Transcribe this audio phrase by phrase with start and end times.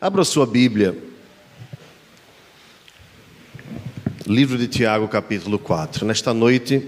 [0.00, 0.96] Abra sua Bíblia.
[4.24, 6.06] Livro de Tiago, capítulo 4.
[6.06, 6.86] Nesta noite,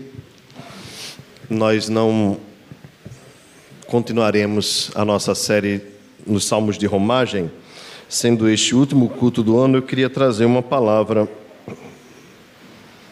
[1.48, 2.38] nós não
[3.88, 5.82] continuaremos a nossa série
[6.24, 7.50] nos Salmos de Romagem.
[8.08, 11.28] Sendo este último culto do ano, eu queria trazer uma palavra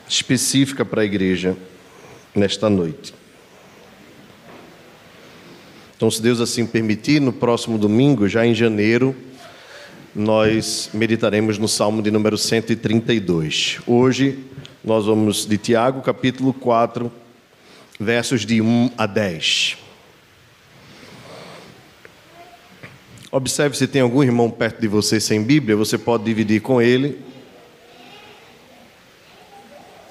[0.09, 1.57] específica para a igreja
[2.37, 3.13] nesta noite.
[5.97, 9.27] Então, se Deus assim permitir, no próximo domingo, já em janeiro,
[10.19, 13.79] nós meditaremos no Salmo de número 132.
[13.87, 14.41] Hoje
[14.83, 17.11] nós vamos de Tiago, capítulo 4,
[18.01, 19.77] versos de 1 a 10.
[23.31, 27.21] Observe se tem algum irmão perto de você sem Bíblia, você pode dividir com ele.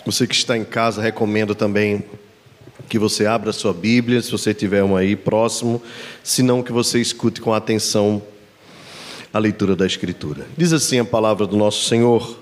[0.05, 2.01] Você que está em casa, recomendo também
[2.87, 5.84] que você abra sua Bíblia, se você tiver uma aí próximo,
[6.23, 8.23] se não que você escute com atenção
[9.34, 10.45] a leitura da Escritura.
[10.58, 12.40] Diz assim a palavra do nosso Senhor: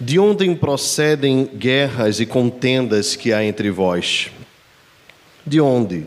[0.00, 4.30] De onde procedem guerras e contendas que há entre vós?
[5.46, 6.06] De onde?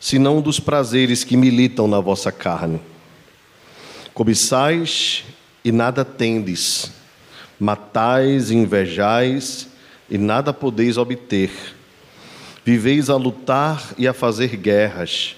[0.00, 2.80] Senão dos prazeres que militam na vossa carne.
[4.14, 5.24] Cobiçais
[5.64, 6.90] e nada tendes,
[7.58, 9.68] matais e invejais
[10.10, 11.50] e nada podeis obter.
[12.64, 15.36] Viveis a lutar e a fazer guerras,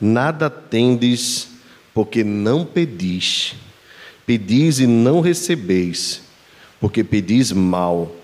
[0.00, 1.51] nada tendes
[1.94, 3.54] porque não pedis.
[4.24, 6.22] Pedis e não recebeis,
[6.80, 8.14] porque pedis mal,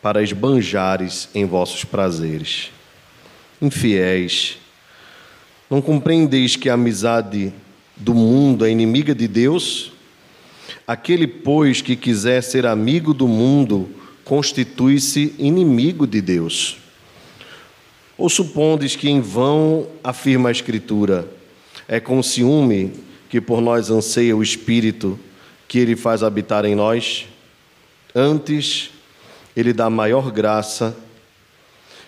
[0.00, 2.70] para esbanjares em vossos prazeres.
[3.60, 4.56] Infiéis,
[5.68, 7.52] não compreendeis que a amizade
[7.96, 9.92] do mundo é inimiga de Deus?
[10.86, 13.88] Aquele, pois, que quiser ser amigo do mundo,
[14.24, 16.78] constitui-se inimigo de Deus.
[18.16, 21.28] Ou supondes que em vão afirma a Escritura:
[21.86, 22.92] é com ciúme
[23.30, 25.18] que por nós anseia o Espírito
[25.68, 27.26] que Ele faz habitar em nós.
[28.12, 28.90] Antes,
[29.56, 30.96] Ele dá maior graça,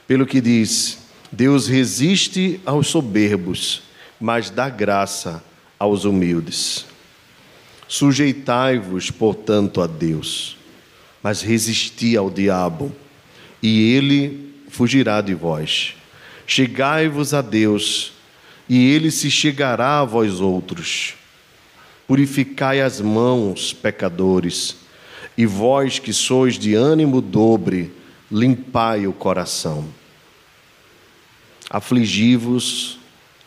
[0.06, 0.98] pelo que diz:
[1.30, 3.82] Deus resiste aos soberbos,
[4.20, 5.42] mas dá graça
[5.78, 6.86] aos humildes.
[7.86, 10.56] Sujeitai-vos, portanto, a Deus,
[11.22, 12.92] mas resisti ao diabo,
[13.62, 15.94] e ele fugirá de vós.
[16.46, 18.12] Chegai-vos a Deus,
[18.68, 21.14] e ele se chegará a vós outros.
[22.06, 24.76] Purificai as mãos, pecadores,
[25.36, 27.92] e vós que sois de ânimo dobre,
[28.30, 29.86] limpai o coração.
[31.70, 32.98] Afligi-vos,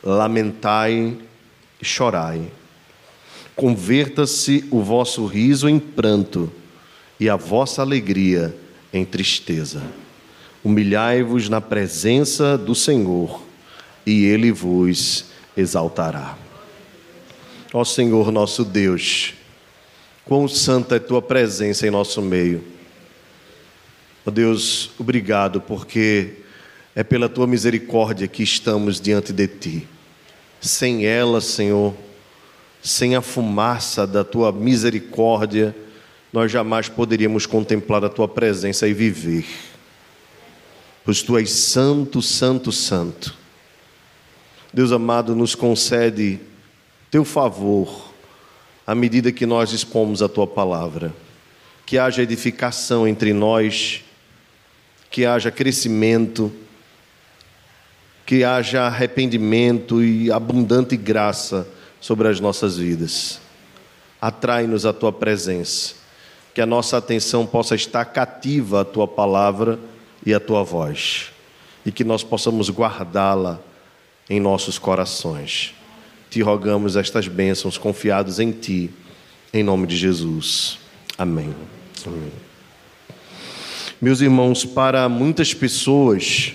[0.03, 1.17] lamentai
[1.79, 2.51] e chorai.
[3.55, 6.51] Converta-se o vosso riso em pranto
[7.19, 8.55] e a vossa alegria
[8.91, 9.83] em tristeza.
[10.63, 13.44] Humilhai-vos na presença do Senhor
[14.05, 16.37] e ele vos exaltará.
[17.73, 19.33] Ó Senhor nosso Deus,
[20.23, 22.63] quão santa é tua presença em nosso meio.
[24.25, 26.35] Ó Deus, obrigado porque
[26.95, 29.87] é pela tua misericórdia que estamos diante de ti.
[30.61, 31.93] Sem ela, Senhor,
[32.81, 35.75] sem a fumaça da tua misericórdia,
[36.31, 39.45] nós jamais poderíamos contemplar a tua presença e viver.
[41.03, 43.35] Pois tu és santo, santo, santo.
[44.75, 46.37] Deus amado, nos concede
[47.09, 48.11] teu favor
[48.85, 51.13] à medida que nós expomos a tua palavra.
[51.85, 54.03] Que haja edificação entre nós,
[55.09, 56.51] que haja crescimento,
[58.25, 61.65] que haja arrependimento e abundante graça
[62.01, 63.39] sobre as nossas vidas.
[64.19, 65.95] Atrai-nos a tua presença,
[66.53, 69.79] que a nossa atenção possa estar cativa à tua palavra
[70.25, 71.31] e à tua voz,
[71.85, 73.61] e que nós possamos guardá-la
[74.29, 75.73] em nossos corações.
[76.29, 78.89] Te rogamos estas bênçãos confiados em Ti,
[79.53, 80.79] em nome de Jesus.
[81.17, 81.55] Amém.
[82.05, 82.31] Amém.
[84.01, 86.53] Meus irmãos, para muitas pessoas,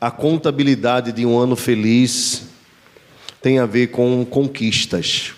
[0.00, 2.44] a contabilidade de um ano feliz
[3.42, 5.34] tem a ver com conquistas.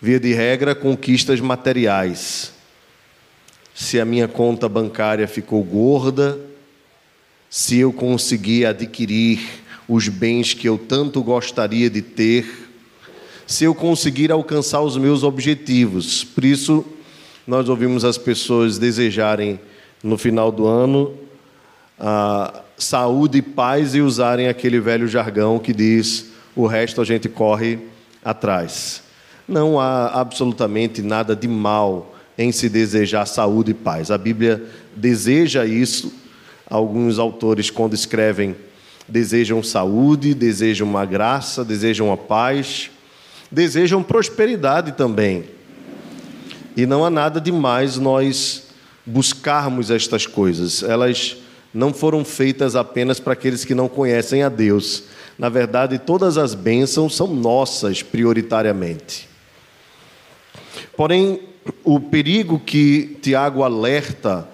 [0.00, 2.52] Via de regra, conquistas materiais.
[3.74, 6.38] Se a minha conta bancária ficou gorda,
[7.48, 12.70] se eu consegui adquirir os bens que eu tanto gostaria de ter,
[13.46, 16.24] se eu conseguir alcançar os meus objetivos.
[16.24, 16.84] Por isso,
[17.46, 19.60] nós ouvimos as pessoas desejarem
[20.02, 21.14] no final do ano
[21.98, 27.28] a saúde e paz e usarem aquele velho jargão que diz: o resto a gente
[27.28, 27.78] corre
[28.24, 29.02] atrás.
[29.46, 34.10] Não há absolutamente nada de mal em se desejar saúde e paz.
[34.10, 34.64] A Bíblia
[34.96, 36.12] deseja isso.
[36.68, 38.56] Alguns autores, quando escrevem
[39.08, 42.90] desejam saúde, desejam uma graça, desejam a paz,
[43.50, 45.44] desejam prosperidade também.
[46.76, 48.64] E não há nada demais nós
[49.06, 50.82] buscarmos estas coisas.
[50.82, 51.36] Elas
[51.72, 55.04] não foram feitas apenas para aqueles que não conhecem a Deus.
[55.38, 59.28] Na verdade, todas as bênçãos são nossas prioritariamente.
[60.96, 61.40] Porém,
[61.82, 64.48] o perigo que Tiago alerta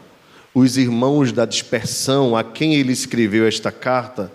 [0.54, 4.32] os irmãos da dispersão a quem ele escreveu esta carta,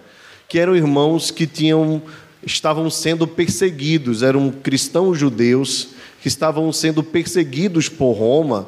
[0.48, 2.02] que eram irmãos que tinham
[2.46, 5.90] estavam sendo perseguidos, eram cristãos judeus
[6.22, 8.68] que estavam sendo perseguidos por Roma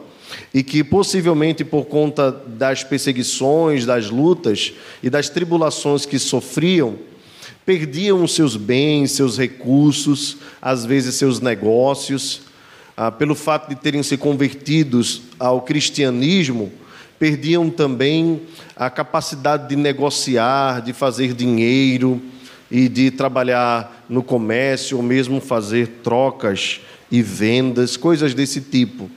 [0.53, 6.95] e que possivelmente por conta das perseguições, das lutas e das tribulações que sofriam,
[7.65, 12.41] perdiam seus bens, seus recursos, às vezes seus negócios,
[12.95, 16.71] ah, pelo fato de terem se convertidos ao cristianismo,
[17.19, 18.41] perdiam também
[18.75, 22.21] a capacidade de negociar, de fazer dinheiro
[22.69, 26.81] e de trabalhar no comércio ou mesmo fazer trocas
[27.11, 29.09] e vendas, coisas desse tipo.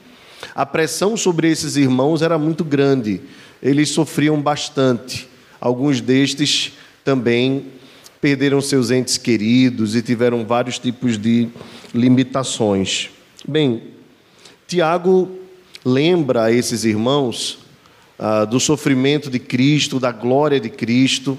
[0.55, 3.21] A pressão sobre esses irmãos era muito grande,
[3.61, 5.27] eles sofriam bastante.
[5.59, 7.65] Alguns destes também
[8.19, 11.49] perderam seus entes queridos e tiveram vários tipos de
[11.93, 13.09] limitações.
[13.47, 13.83] Bem,
[14.67, 15.29] Tiago
[15.83, 17.59] lembra a esses irmãos
[18.23, 21.35] ah, do sofrimento de Cristo, da glória de Cristo,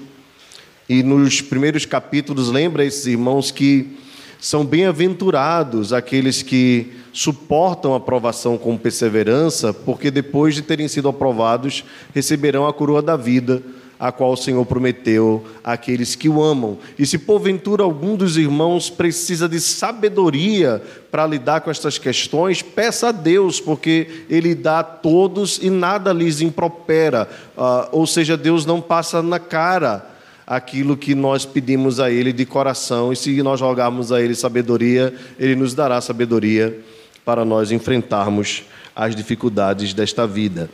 [0.89, 3.97] e nos primeiros capítulos lembra esses irmãos que
[4.37, 11.85] são bem-aventurados aqueles que suportam a provação com perseverança, porque depois de terem sido aprovados,
[12.13, 13.63] receberão a coroa da vida
[13.99, 16.77] a qual o Senhor prometeu àqueles que o amam.
[16.97, 20.81] E se porventura algum dos irmãos precisa de sabedoria
[21.11, 26.11] para lidar com estas questões, peça a Deus, porque Ele dá a todos e nada
[26.11, 27.29] lhes impropera.
[27.55, 30.09] Uh, ou seja, Deus não passa na cara
[30.45, 35.13] aquilo que nós pedimos a Ele de coração, e se nós rogarmos a Ele sabedoria,
[35.39, 36.77] Ele nos dará sabedoria
[37.23, 38.63] para nós enfrentarmos
[38.95, 40.69] as dificuldades desta vida.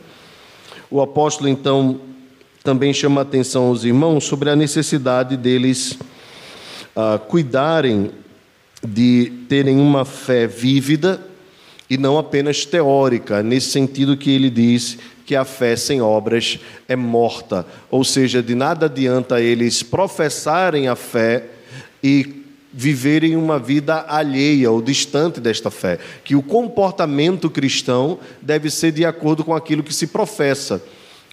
[0.90, 2.00] O apóstolo, então,
[2.62, 5.98] também chama a atenção aos irmãos sobre a necessidade deles
[6.94, 8.10] uh, cuidarem
[8.86, 11.20] de terem uma fé vívida
[11.88, 16.58] e não apenas teórica, nesse sentido que ele diz que a fé sem obras
[16.88, 21.46] é morta, ou seja, de nada adianta eles professarem a fé
[22.02, 28.92] e viverem uma vida alheia ou distante desta fé, que o comportamento cristão deve ser
[28.92, 30.80] de acordo com aquilo que se professa.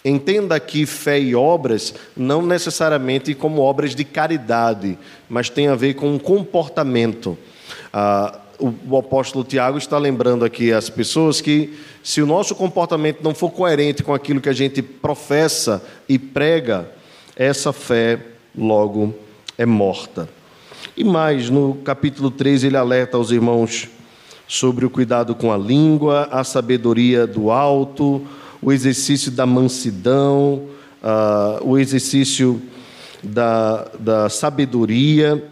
[0.08, 4.98] Entenda aqui fé e obras não necessariamente como obras de caridade,
[5.30, 7.38] mas tem a ver com um comportamento.
[7.92, 13.22] Ah, o, o apóstolo Tiago está lembrando aqui as pessoas que, se o nosso comportamento
[13.22, 16.90] não for coerente com aquilo que a gente professa e prega,
[17.36, 18.20] essa fé
[18.58, 19.14] logo
[19.58, 20.30] é morta.
[20.96, 23.90] E mais, no capítulo 3, ele alerta aos irmãos
[24.48, 28.26] sobre o cuidado com a língua, a sabedoria do alto,
[28.62, 30.68] o exercício da mansidão,
[31.04, 32.62] uh, o exercício
[33.24, 35.44] da, da sabedoria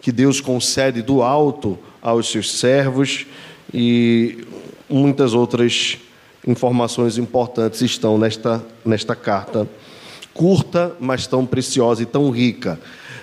[0.00, 3.26] que Deus concede do alto aos seus servos
[3.72, 4.44] e
[4.88, 5.98] muitas outras
[6.46, 9.68] informações importantes estão nesta, nesta carta,
[10.34, 12.80] curta, mas tão preciosa e tão rica.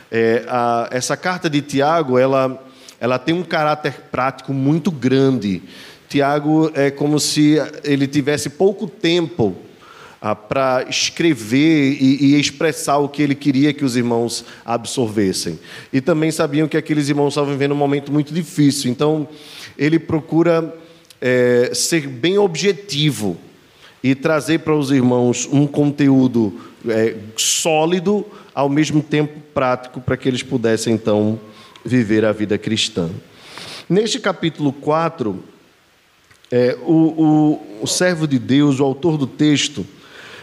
[0.10, 2.64] É, a, essa carta de Tiago, ela,
[3.00, 5.62] ela tem um caráter prático muito grande.
[6.10, 9.56] Tiago é como se ele tivesse pouco tempo
[10.20, 15.60] ah, para escrever e, e, expressar o que ele queria que os irmãos absorvessem.
[15.94, 18.90] E também sabiam que aqueles irmãos estavam vivendo um momento muito difícil.
[18.90, 19.28] Então,
[19.78, 20.76] ele procura
[21.22, 23.38] é, ser bem objetivo
[24.04, 30.28] e trazer para os irmãos um conteúdo é, sólido, ao mesmo tempo prático, para que
[30.28, 31.40] eles pudessem então
[31.86, 33.10] viver a vida cristã.
[33.88, 35.44] Neste capítulo 4,
[36.52, 39.86] é, o, o, o servo de Deus, o autor do texto,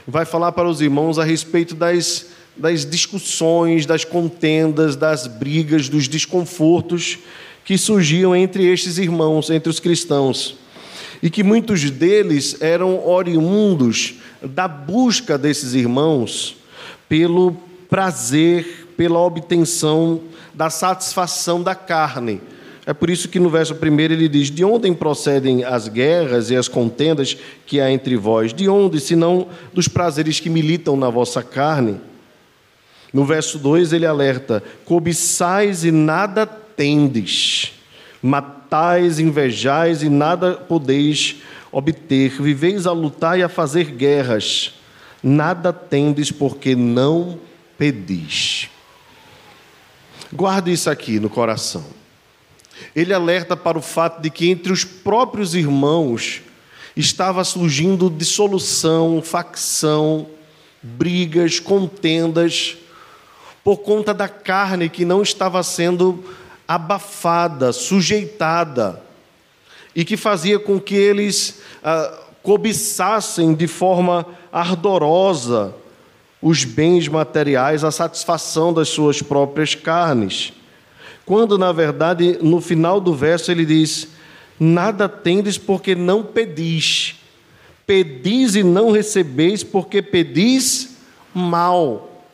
[0.06, 6.06] vai falar para os irmãos a respeito das, das discussões, das contendas, das brigas, dos
[6.06, 7.18] desconfortos
[7.64, 10.56] que surgiam entre estes irmãos, entre os cristãos.
[11.20, 16.56] E que muitos deles eram oriundos da busca desses irmãos
[17.08, 17.56] pelo
[17.88, 20.20] prazer, pela obtenção
[20.54, 22.40] da satisfação da carne
[22.86, 26.56] é por isso que no verso 1 ele diz: De onde procedem as guerras e
[26.56, 28.54] as contendas que há entre vós?
[28.54, 32.00] De onde, senão dos prazeres que militam na vossa carne?
[33.12, 37.72] No verso 2 ele alerta: Cobiçais e nada tendes,
[38.22, 44.74] matais, invejais e nada podeis obter, viveis a lutar e a fazer guerras,
[45.20, 47.36] nada tendes porque não
[47.76, 48.68] pedis.
[50.32, 52.05] Guarde isso aqui no coração
[52.94, 56.42] ele alerta para o fato de que entre os próprios irmãos
[56.96, 60.26] estava surgindo dissolução, facção,
[60.82, 62.76] brigas, contendas,
[63.62, 66.24] por conta da carne que não estava sendo
[66.66, 69.02] abafada, sujeitada,
[69.94, 75.74] e que fazia com que eles ah, cobiçassem de forma ardorosa
[76.40, 80.52] os bens materiais, a satisfação das suas próprias carnes.
[81.26, 84.08] Quando, na verdade, no final do verso ele diz:
[84.58, 87.16] Nada tendes porque não pedis.
[87.84, 90.96] Pedis e não recebeis porque pedis
[91.34, 92.24] mal.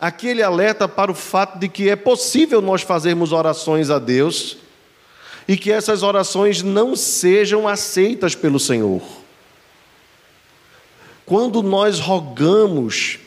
[0.00, 4.56] Aqui ele alerta para o fato de que é possível nós fazermos orações a Deus
[5.46, 9.02] e que essas orações não sejam aceitas pelo Senhor.
[11.26, 13.18] Quando nós rogamos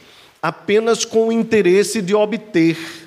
[0.42, 3.07] apenas com o interesse de obter,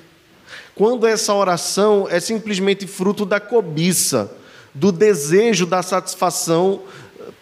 [0.81, 4.35] quando essa oração é simplesmente fruto da cobiça,
[4.73, 6.81] do desejo da satisfação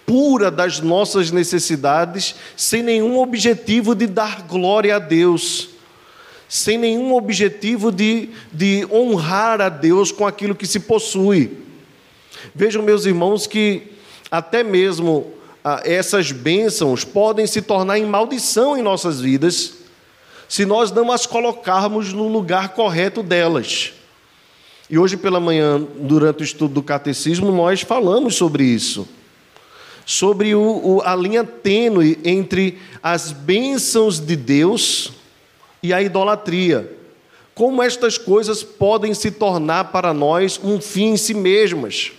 [0.06, 5.70] pura das nossas necessidades, sem nenhum objetivo de dar glória a Deus,
[6.50, 11.60] sem nenhum objetivo de, de honrar a Deus com aquilo que se possui.
[12.54, 13.84] Vejam, meus irmãos, que
[14.30, 15.32] até mesmo
[15.64, 19.79] ah, essas bênçãos podem se tornar em maldição em nossas vidas,
[20.50, 23.94] se nós não as colocarmos no lugar correto delas.
[24.90, 29.08] E hoje pela manhã, durante o estudo do catecismo, nós falamos sobre isso.
[30.04, 35.12] Sobre o, o, a linha tênue entre as bênçãos de Deus
[35.84, 36.98] e a idolatria.
[37.54, 42.12] Como estas coisas podem se tornar para nós um fim em si mesmas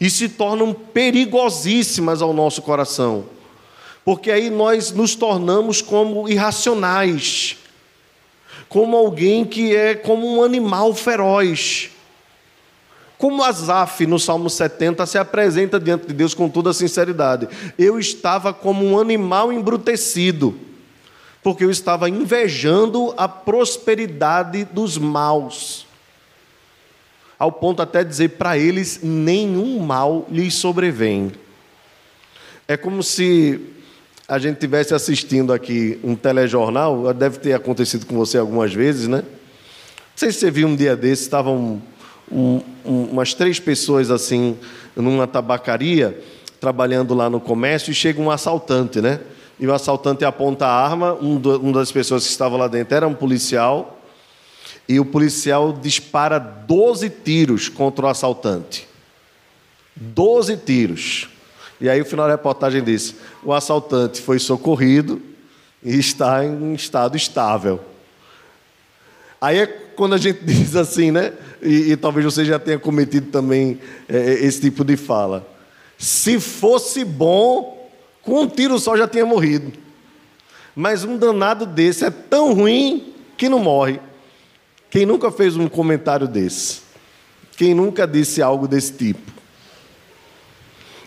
[0.00, 3.26] e se tornam perigosíssimas ao nosso coração,
[4.04, 7.56] porque aí nós nos tornamos como irracionais,
[8.68, 11.90] como alguém que é como um animal feroz.
[13.16, 17.48] Como Asaf, no Salmo 70, se apresenta diante de Deus com toda sinceridade.
[17.78, 20.58] Eu estava como um animal embrutecido,
[21.42, 25.86] porque eu estava invejando a prosperidade dos maus
[27.38, 31.32] ao ponto até dizer para eles nenhum mal lhes sobrevém.
[32.66, 33.60] É como se
[34.26, 39.18] a gente tivesse assistindo aqui um telejornal, deve ter acontecido com você algumas vezes, né?
[39.18, 41.82] Não sei se você viu um dia desses, estavam
[42.30, 44.56] um, um, umas três pessoas assim
[44.96, 46.18] numa tabacaria,
[46.58, 49.20] trabalhando lá no comércio, e chega um assaltante, né?
[49.60, 52.94] E o assaltante aponta a arma, um do, uma das pessoas que estava lá dentro
[52.94, 54.00] era um policial,
[54.88, 58.88] e o policial dispara 12 tiros contra o assaltante.
[59.96, 61.28] 12 tiros.
[61.80, 65.20] E aí o final da reportagem disse: o assaltante foi socorrido
[65.82, 67.80] e está em estado estável.
[69.40, 71.32] Aí é quando a gente diz assim, né?
[71.60, 73.78] E, e talvez você já tenha cometido também
[74.08, 75.46] é, é, esse tipo de fala.
[75.98, 77.90] Se fosse bom,
[78.22, 79.72] com um tiro só já tinha morrido.
[80.74, 84.00] Mas um danado desse é tão ruim que não morre.
[84.90, 86.80] Quem nunca fez um comentário desse?
[87.56, 89.33] Quem nunca disse algo desse tipo?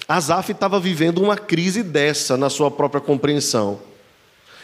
[0.07, 3.79] Asaf estava vivendo uma crise dessa na sua própria compreensão.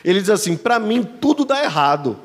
[0.04, 2.18] Ele diz assim: para mim tudo dá errado.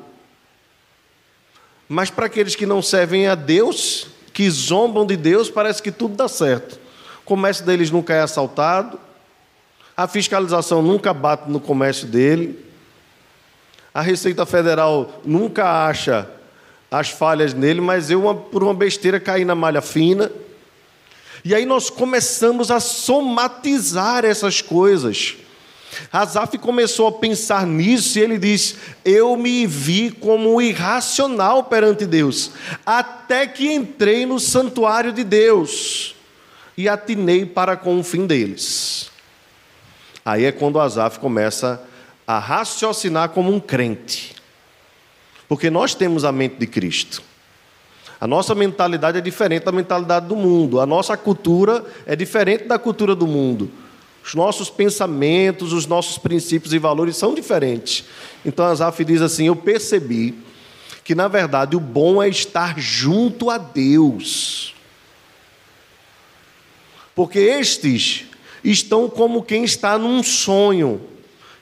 [1.87, 6.15] Mas para aqueles que não servem a Deus, que zombam de Deus, parece que tudo
[6.15, 6.79] dá certo.
[7.21, 8.99] O comércio deles nunca é assaltado,
[9.97, 12.63] a fiscalização nunca bate no comércio dele,
[13.93, 16.29] a Receita Federal nunca acha
[16.91, 20.31] as falhas nele, mas eu, por uma besteira, caí na malha fina.
[21.43, 25.35] E aí nós começamos a somatizar essas coisas.
[26.11, 32.51] Azaf começou a pensar nisso e ele diz: Eu me vi como irracional perante Deus,
[32.85, 36.15] até que entrei no santuário de Deus
[36.77, 39.09] e atinei para com o fim deles.
[40.23, 41.81] Aí é quando Azaf começa
[42.27, 44.35] a raciocinar como um crente.
[45.47, 47.23] Porque nós temos a mente de Cristo.
[48.19, 50.79] A nossa mentalidade é diferente da mentalidade do mundo.
[50.79, 53.71] A nossa cultura é diferente da cultura do mundo.
[54.23, 58.03] Os nossos pensamentos, os nossos princípios e valores são diferentes.
[58.45, 60.37] Então Asaf diz assim: Eu percebi
[61.03, 64.75] que, na verdade, o bom é estar junto a Deus.
[67.15, 68.25] Porque estes
[68.63, 71.01] estão como quem está num sonho,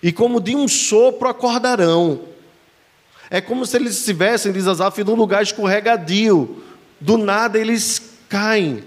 [0.01, 2.21] e como de um sopro acordarão.
[3.29, 6.63] É como se eles estivessem, diz Asaf, num lugar escorregadio.
[6.99, 8.83] Do nada eles caem.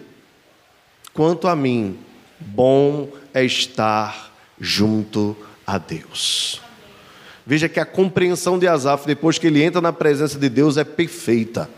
[1.13, 1.99] Quanto a mim,
[2.39, 6.61] bom é estar junto a Deus.
[7.47, 10.85] Veja que a compreensão de Asaf, depois que ele entra na presença de Deus, é
[10.85, 11.69] perfeita.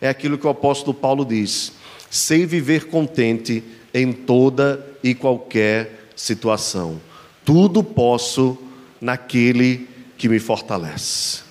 [0.00, 1.72] É aquilo que o apóstolo Paulo diz:
[2.08, 7.00] sei viver contente em toda e qualquer situação.
[7.44, 8.56] Tudo posso
[9.00, 11.49] naquele que me fortalece.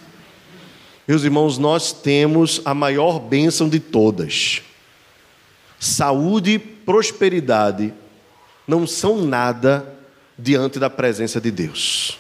[1.10, 4.62] Meus irmãos, nós temos a maior bênção de todas.
[5.80, 7.92] Saúde e prosperidade
[8.68, 9.92] não são nada
[10.38, 12.20] diante da presença de Deus.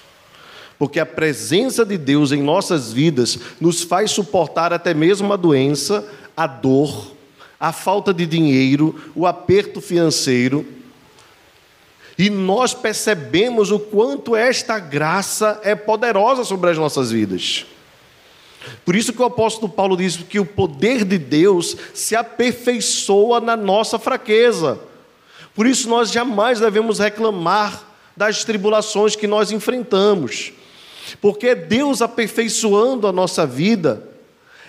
[0.79, 6.03] Porque a presença de Deus em nossas vidas nos faz suportar até mesmo a doença,
[6.35, 7.11] a dor,
[7.59, 10.65] a falta de dinheiro, o aperto financeiro.
[12.17, 17.67] E nós percebemos o quanto esta graça é poderosa sobre as nossas vidas.
[18.83, 23.55] Por isso que o apóstolo Paulo diz que o poder de Deus se aperfeiçoa na
[23.55, 24.79] nossa fraqueza.
[25.55, 30.51] Por isso nós jamais devemos reclamar das tribulações que nós enfrentamos.
[31.21, 34.07] Porque é Deus aperfeiçoando a nossa vida,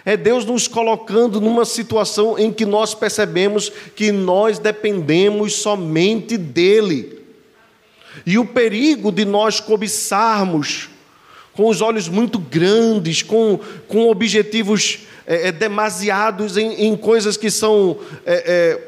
[0.05, 7.19] é Deus nos colocando numa situação em que nós percebemos que nós dependemos somente dEle.
[8.25, 10.90] E o perigo de nós cobiçarmos
[11.61, 17.51] com os olhos muito grandes, com, com objetivos é, é, demasiados em, em, coisas que
[17.51, 18.79] são, é,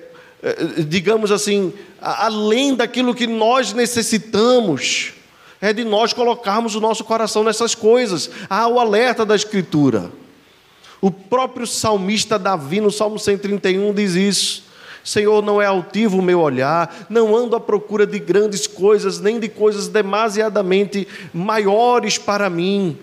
[0.42, 5.12] é, é digamos assim, além daquilo que nós necessitamos,
[5.60, 8.30] é de nós colocarmos o nosso coração nessas coisas.
[8.48, 10.10] Há o alerta da Escritura.
[10.98, 14.64] O próprio salmista Davi, no Salmo 131, diz isso.
[15.04, 19.40] Senhor, não é altivo o meu olhar, não ando à procura de grandes coisas, nem
[19.40, 22.96] de coisas demasiadamente maiores para mim.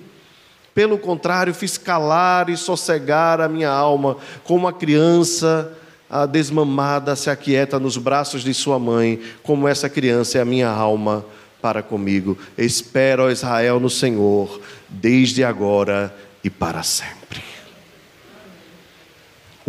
[0.74, 5.75] Pelo contrário, fiz calar e sossegar a minha alma, como a criança
[6.10, 10.68] a desmamada se aquieta nos braços de sua mãe, como essa criança é a minha
[10.68, 11.24] alma
[11.62, 12.38] para comigo.
[12.58, 16.13] Espero, ó Israel, no Senhor, desde agora
[16.44, 17.19] e para sempre.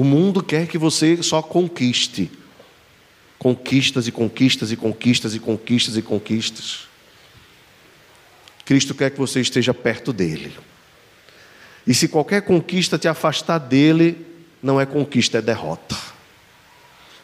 [0.00, 2.30] O mundo quer que você só conquiste.
[3.38, 6.88] Conquistas e conquistas e conquistas e conquistas e conquistas.
[8.64, 10.56] Cristo quer que você esteja perto dele.
[11.86, 14.26] E se qualquer conquista te afastar dele,
[14.62, 15.94] não é conquista, é derrota.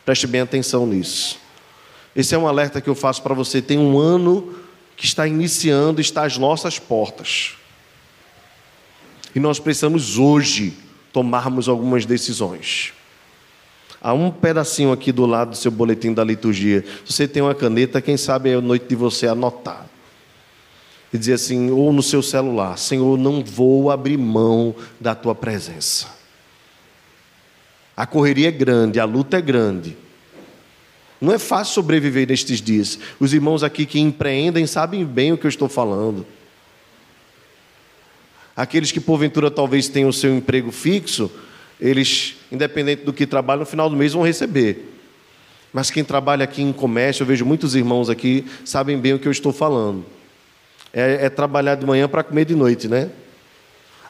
[0.04, 1.38] Preste bem atenção nisso.
[2.14, 3.62] Esse é um alerta que eu faço para você.
[3.62, 4.54] Tem um ano
[4.98, 7.54] que está iniciando, está às nossas portas.
[9.34, 10.84] E nós precisamos hoje
[11.16, 12.92] tomarmos algumas decisões.
[14.02, 16.84] Há um pedacinho aqui do lado do seu boletim da liturgia.
[17.06, 19.86] Se você tem uma caneta, quem sabe é a noite de você anotar.
[21.10, 26.06] E dizer assim, ou no seu celular: Senhor, não vou abrir mão da tua presença.
[27.96, 29.96] A correria é grande, a luta é grande.
[31.18, 32.98] Não é fácil sobreviver nestes dias.
[33.18, 36.26] Os irmãos aqui que empreendem sabem bem o que eu estou falando.
[38.56, 41.30] Aqueles que porventura talvez tenham o seu emprego fixo,
[41.78, 44.94] eles, independente do que trabalham, no final do mês vão receber.
[45.74, 49.28] Mas quem trabalha aqui em comércio, eu vejo muitos irmãos aqui, sabem bem o que
[49.28, 50.06] eu estou falando.
[50.90, 53.10] É, é trabalhar de manhã para comer de noite, né?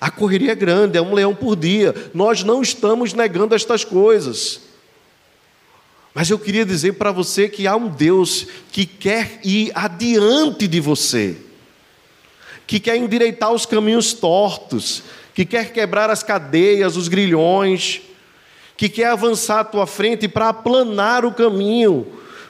[0.00, 1.92] A correria é grande, é um leão por dia.
[2.14, 4.60] Nós não estamos negando estas coisas.
[6.14, 10.78] Mas eu queria dizer para você que há um Deus que quer ir adiante de
[10.78, 11.36] você
[12.66, 15.02] que quer endireitar os caminhos tortos,
[15.34, 18.00] que quer quebrar as cadeias, os grilhões,
[18.76, 22.06] que quer avançar à tua frente para aplanar o caminho,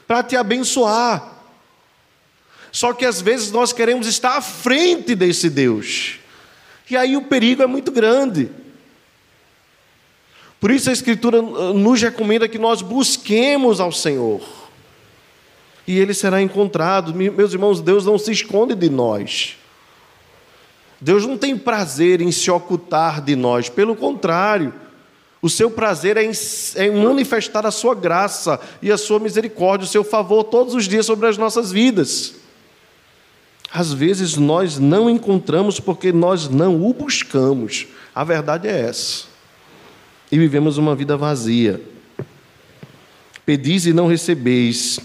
[0.07, 1.35] para te abençoar.
[2.73, 6.19] Só que às vezes nós queremos estar à frente desse Deus,
[6.91, 8.51] e aí o perigo é muito grande.
[10.61, 14.41] Por isso a Escritura nos recomenda que nós busquemos ao Senhor,
[15.87, 17.15] e Ele será encontrado.
[17.15, 19.57] Meus irmãos, Deus não se esconde de nós.
[21.01, 24.73] Deus não tem prazer em se ocultar de nós, pelo contrário,
[25.43, 26.33] o seu prazer é em,
[26.75, 30.89] é em, manifestar a sua graça e a sua misericórdia, o seu favor todos os
[30.89, 32.35] dias sobre as nossas vidas.
[33.71, 39.25] Às vezes nós não encontramos porque nós não o buscamos, a verdade é essa,
[40.33, 41.81] e vivemos uma vida vazia.
[43.45, 44.99] Pedis e não recebeis,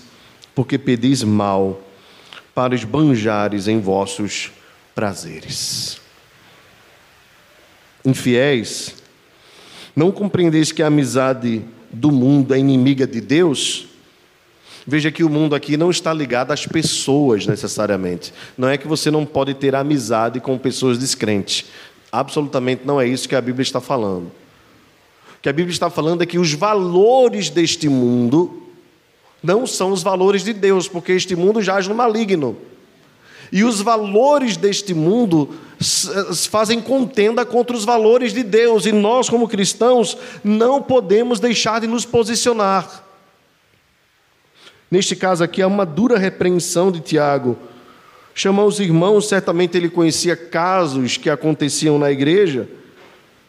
[0.56, 1.82] porque pedis mal,
[2.56, 4.52] para esbanjares em vossos
[4.94, 6.00] prazeres.
[8.04, 8.96] Infiéis,
[9.96, 13.88] não compreendeis que a amizade do mundo é inimiga de Deus?
[14.86, 18.34] Veja que o mundo aqui não está ligado às pessoas necessariamente.
[18.58, 21.66] Não é que você não pode ter amizade com pessoas descrentes.
[22.12, 24.26] Absolutamente não é isso que a Bíblia está falando.
[24.26, 28.64] O que a Bíblia está falando é que os valores deste mundo
[29.42, 32.58] não são os valores de Deus, porque este mundo jaz no maligno.
[33.52, 35.50] E os valores deste mundo
[36.50, 41.88] fazem contenda contra os valores de Deus, e nós, como cristãos, não podemos deixar de
[41.88, 43.04] nos posicionar.
[44.90, 47.58] Neste caso aqui, há uma dura repreensão de Tiago.
[48.34, 52.70] Chamar os irmãos, certamente ele conhecia casos que aconteciam na igreja,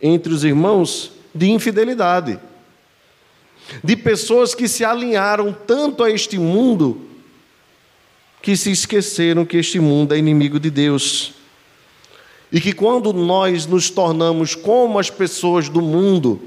[0.01, 2.39] entre os irmãos, de infidelidade.
[3.83, 7.01] De pessoas que se alinharam tanto a este mundo,
[8.43, 11.33] que se esqueceram que este mundo é inimigo de Deus.
[12.51, 16.43] E que quando nós nos tornamos como as pessoas do mundo,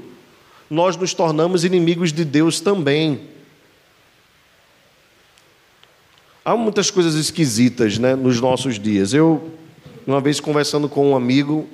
[0.68, 3.22] nós nos tornamos inimigos de Deus também.
[6.44, 9.14] Há muitas coisas esquisitas né, nos nossos dias.
[9.14, 9.50] Eu,
[10.06, 11.66] uma vez conversando com um amigo,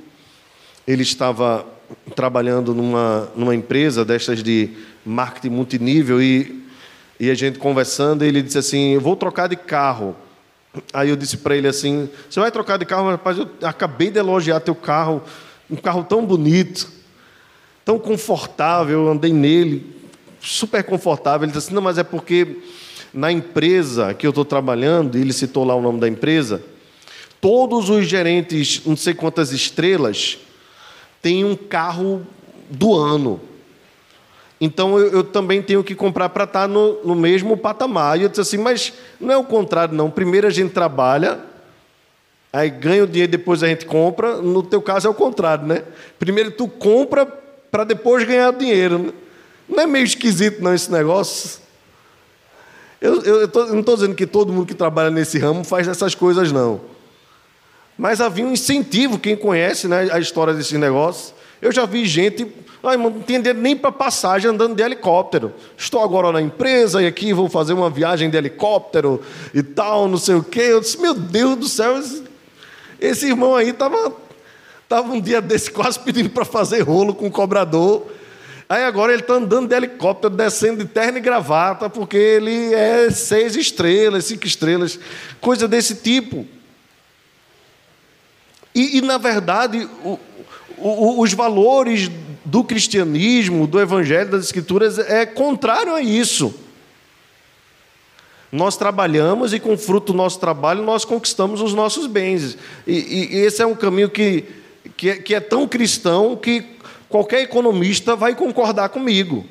[0.87, 1.67] ele estava
[2.15, 4.71] trabalhando numa, numa empresa destas de
[5.05, 6.62] marketing multinível e,
[7.19, 10.17] e a gente conversando, ele disse assim: Eu vou trocar de carro.
[10.93, 13.11] Aí eu disse para ele assim: Você vai trocar de carro?
[13.11, 15.23] Rapaz, eu acabei de elogiar teu carro,
[15.71, 16.91] um carro tão bonito,
[17.85, 19.95] tão confortável, eu andei nele,
[20.41, 21.45] super confortável.
[21.45, 22.59] Ele disse assim: Não, mas é porque
[23.13, 26.63] na empresa que eu estou trabalhando, e ele citou lá o nome da empresa,
[27.41, 30.39] todos os gerentes, não sei quantas estrelas,
[31.21, 32.27] têm um carro
[32.71, 33.41] do ano.
[34.65, 38.17] Então eu, eu também tenho que comprar para estar tá no, no mesmo patamar.
[38.17, 40.09] E eu disse assim, mas não é o contrário, não.
[40.09, 41.41] Primeiro a gente trabalha,
[42.53, 44.37] aí ganha o dinheiro, depois a gente compra.
[44.37, 45.83] No teu caso é o contrário, né?
[46.17, 47.27] Primeiro tu compra
[47.73, 49.13] para depois ganhar o dinheiro.
[49.69, 51.61] Não é meio esquisito não esse negócio?
[53.01, 55.65] Eu, eu, eu, tô, eu não estou dizendo que todo mundo que trabalha nesse ramo
[55.65, 56.81] faz essas coisas, não.
[57.99, 61.35] Mas havia um incentivo, quem conhece né, a história desse negócio.
[61.63, 65.55] Eu já vi gente não tem dinheiro nem para passagem andando de helicóptero.
[65.77, 69.23] Estou agora na empresa e aqui vou fazer uma viagem de helicóptero
[69.55, 70.63] e tal, não sei o quê.
[70.63, 72.25] Eu disse, meu Deus do céu, esse,
[73.01, 74.13] esse irmão aí estava
[74.89, 78.07] tava um dia desse quase pedindo para fazer rolo com o cobrador.
[78.69, 83.11] Aí agora ele está andando de helicóptero, descendo de terno e gravata, porque ele é
[83.11, 84.99] seis estrelas, cinco estrelas,
[85.41, 86.47] coisa desse tipo.
[88.75, 90.19] E, e na verdade, o,
[90.83, 92.11] os valores
[92.45, 96.55] do cristianismo, do evangelho, das escrituras, é contrário a isso.
[98.51, 102.59] Nós trabalhamos e, com fruto do nosso trabalho, nós conquistamos os nossos bens.
[102.87, 104.45] E, e esse é um caminho que,
[104.97, 106.65] que é, que é tão cristão que
[107.09, 109.47] qualquer economista vai concordar comigo.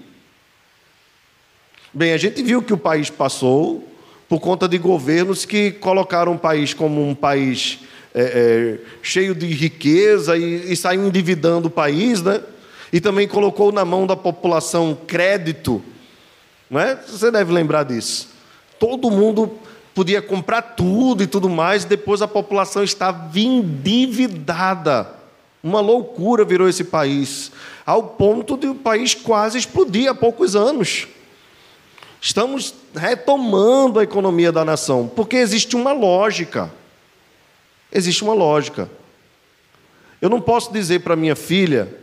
[1.94, 3.88] Bem, a gente viu que o país passou
[4.30, 7.80] por conta de governos que colocaram o país como um país
[8.13, 12.41] é, é, cheio de riqueza e, e saiu endividando o país, né?
[12.91, 15.82] E também colocou na mão da população crédito,
[16.69, 16.95] não é?
[16.95, 18.30] Você deve lembrar disso.
[18.78, 19.60] Todo mundo
[19.95, 25.08] podia comprar tudo e tudo mais, depois a população estava endividada.
[25.63, 27.52] Uma loucura virou esse país,
[27.86, 31.08] ao ponto de o país quase explodir há poucos anos.
[32.19, 36.71] Estamos retomando a economia da nação, porque existe uma lógica.
[37.91, 38.89] Existe uma lógica.
[40.21, 41.93] Eu não posso dizer para minha filha,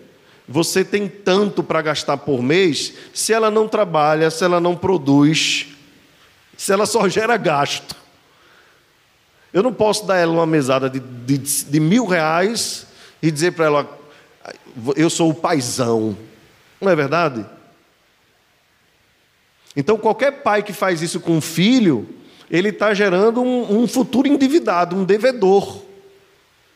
[0.46, 5.68] você tem tanto para gastar por mês, se ela não trabalha, se ela não produz,
[6.56, 7.96] se ela só gera gasto.
[9.52, 12.86] Eu não posso dar ela uma mesada de, de, de mil reais
[13.22, 13.98] e dizer para ela,
[14.96, 16.16] eu sou o paizão.
[16.80, 17.46] Não é verdade?
[19.76, 22.08] Então, qualquer pai que faz isso com um filho,
[22.50, 25.82] ele está gerando um, um futuro endividado, um devedor,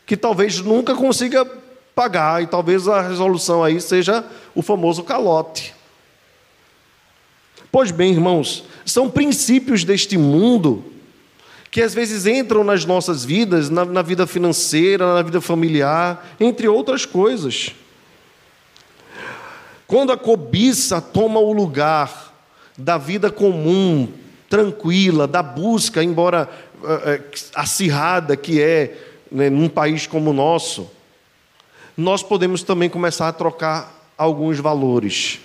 [0.05, 1.45] que talvez nunca consiga
[1.95, 5.73] pagar, e talvez a resolução aí seja o famoso calote.
[7.71, 10.83] Pois bem, irmãos, são princípios deste mundo
[11.71, 16.67] que às vezes entram nas nossas vidas, na, na, vida financeira, na vida familiar, entre
[16.67, 17.73] outras coisas.
[19.87, 22.31] Quando a cobiça toma o lugar
[22.77, 24.07] da vida comum,
[24.53, 26.47] tranquila, da busca, embora
[26.85, 27.21] é,
[27.55, 28.95] acirrada que é
[29.31, 30.91] né, num país como o nosso,
[31.97, 35.39] nós podemos também começar a trocar alguns valores.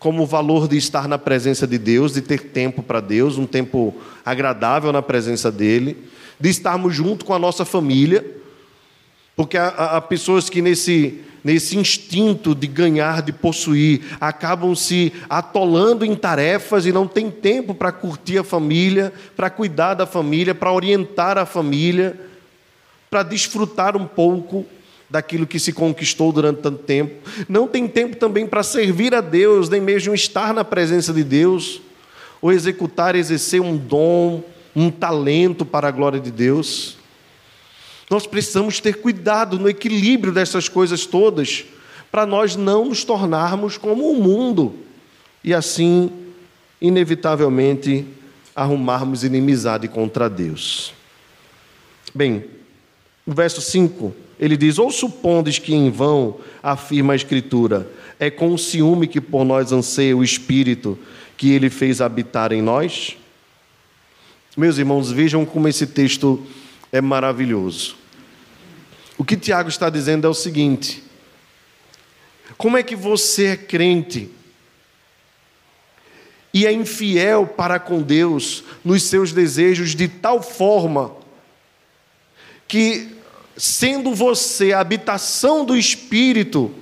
[0.00, 3.46] Como o valor de estar na presença de Deus, de ter tempo para Deus, um
[3.46, 5.96] tempo agradável na presença dEle,
[6.40, 8.26] de estarmos junto com a nossa família,
[9.36, 16.04] porque há, há pessoas que nesse, nesse instinto de ganhar, de possuir, acabam se atolando
[16.04, 20.72] em tarefas e não tem tempo para curtir a família, para cuidar da família, para
[20.72, 22.18] orientar a família,
[23.10, 24.64] para desfrutar um pouco
[25.08, 27.28] daquilo que se conquistou durante tanto tempo.
[27.48, 31.80] Não tem tempo também para servir a Deus, nem mesmo estar na presença de Deus,
[32.40, 34.42] ou executar, exercer um dom,
[34.74, 36.96] um talento para a glória de Deus.
[38.08, 41.64] Nós precisamos ter cuidado no equilíbrio dessas coisas todas,
[42.10, 44.74] para nós não nos tornarmos como o mundo
[45.42, 46.10] e assim,
[46.80, 48.06] inevitavelmente,
[48.54, 50.94] arrumarmos inimizade contra Deus.
[52.14, 52.44] Bem,
[53.26, 58.54] no verso 5, ele diz: Ou supondes que em vão, afirma a Escritura, é com
[58.54, 60.98] o ciúme que por nós anseia o Espírito
[61.36, 63.16] que ele fez habitar em nós?
[64.56, 66.42] Meus irmãos, vejam como esse texto
[66.96, 67.96] é maravilhoso.
[69.18, 71.02] O que Tiago está dizendo é o seguinte:
[72.56, 74.30] como é que você é crente
[76.52, 81.14] e é infiel para com Deus nos seus desejos de tal forma
[82.66, 83.08] que,
[83.56, 86.72] sendo você a habitação do Espírito,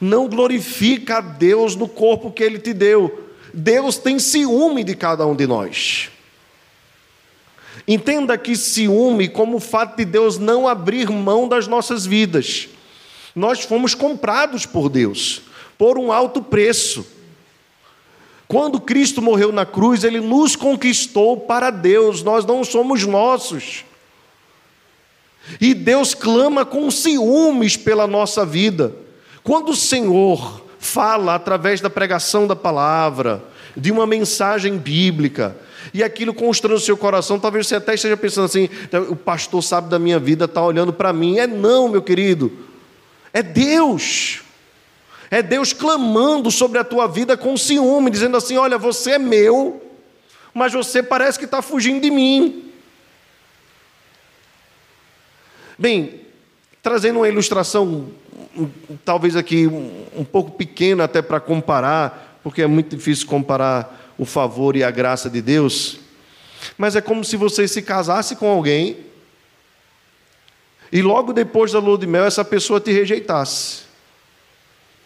[0.00, 3.28] não glorifica a Deus no corpo que Ele te deu.
[3.52, 6.10] Deus tem ciúme de cada um de nós.
[7.86, 12.68] Entenda que ciúme como o fato de Deus não abrir mão das nossas vidas.
[13.34, 15.42] Nós fomos comprados por Deus,
[15.78, 17.06] por um alto preço.
[18.46, 23.84] Quando Cristo morreu na cruz, Ele nos conquistou para Deus, nós não somos nossos.
[25.60, 28.92] E Deus clama com ciúmes pela nossa vida.
[29.42, 33.42] Quando o Senhor fala através da pregação da palavra,
[33.76, 35.56] de uma mensagem bíblica,
[35.92, 38.68] e aquilo constrói o seu coração, talvez você até esteja pensando assim:
[39.08, 41.38] o pastor sabe da minha vida, está olhando para mim.
[41.38, 42.52] É não, meu querido,
[43.32, 44.42] é Deus.
[45.30, 49.80] É Deus clamando sobre a tua vida com ciúme, dizendo assim: olha, você é meu,
[50.52, 52.72] mas você parece que está fugindo de mim.
[55.78, 56.20] Bem,
[56.82, 58.08] trazendo uma ilustração,
[59.04, 64.76] talvez aqui um pouco pequena até para comparar, porque é muito difícil comparar o favor
[64.76, 65.98] e a graça de Deus,
[66.76, 68.98] mas é como se você se casasse com alguém
[70.92, 73.84] e logo depois da lua de mel essa pessoa te rejeitasse.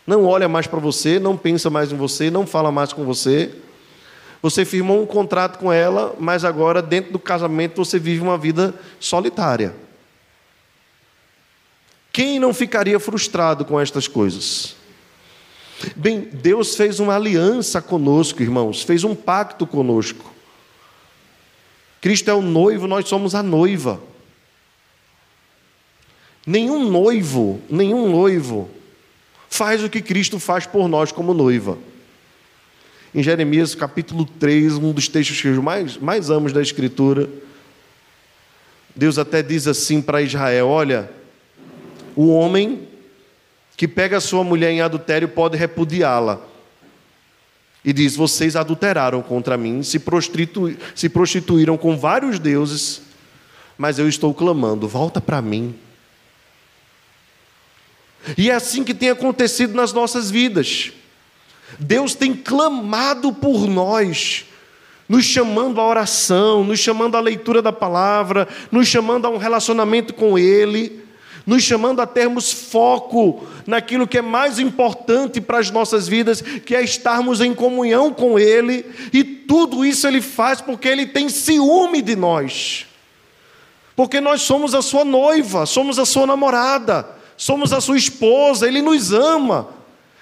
[0.04, 3.54] Não olha mais para você, não pensa mais em você, não fala mais com você.
[4.42, 8.74] Você firmou um contrato com ela, mas agora dentro do casamento você vive uma vida
[8.98, 9.76] solitária.
[12.12, 14.74] Quem não ficaria frustrado com estas coisas?
[15.96, 20.32] Bem, Deus fez uma aliança conosco, irmãos, fez um pacto conosco.
[22.00, 24.00] Cristo é o noivo, nós somos a noiva.
[26.46, 28.68] Nenhum noivo, nenhum noivo
[29.48, 31.78] faz o que Cristo faz por nós como noiva.
[33.14, 37.30] Em Jeremias capítulo 3, um dos textos que eu mais, mais amo da Escritura,
[38.94, 41.10] Deus até diz assim para Israel: Olha,
[42.14, 42.88] o homem
[43.76, 46.40] que pega sua mulher em adultério pode repudiá-la.
[47.84, 53.02] E diz: Vocês adulteraram contra mim, se, prostitu se prostituíram com vários deuses,
[53.76, 55.74] mas eu estou clamando: volta para mim.
[58.38, 60.92] E é assim que tem acontecido nas nossas vidas.
[61.78, 64.46] Deus tem clamado por nós,
[65.06, 70.14] nos chamando à oração, nos chamando à leitura da palavra, nos chamando a um relacionamento
[70.14, 71.03] com Ele
[71.46, 76.74] nos chamando a termos foco naquilo que é mais importante para as nossas vidas, que
[76.74, 82.00] é estarmos em comunhão com Ele, e tudo isso Ele faz porque Ele tem ciúme
[82.00, 82.86] de nós,
[83.94, 88.80] porque nós somos a Sua noiva, somos a Sua namorada, somos a Sua esposa, Ele
[88.80, 89.68] nos ama,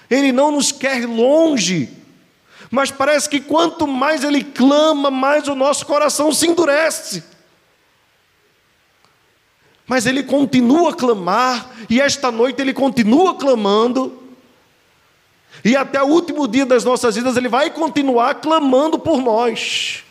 [0.09, 1.89] Ele não nos quer longe.
[2.69, 7.23] Mas parece que quanto mais ele clama, mais o nosso coração se endurece.
[9.87, 14.19] Mas ele continua a clamar, e esta noite ele continua clamando,
[15.63, 20.03] e até o último dia das nossas vidas ele vai continuar clamando por nós.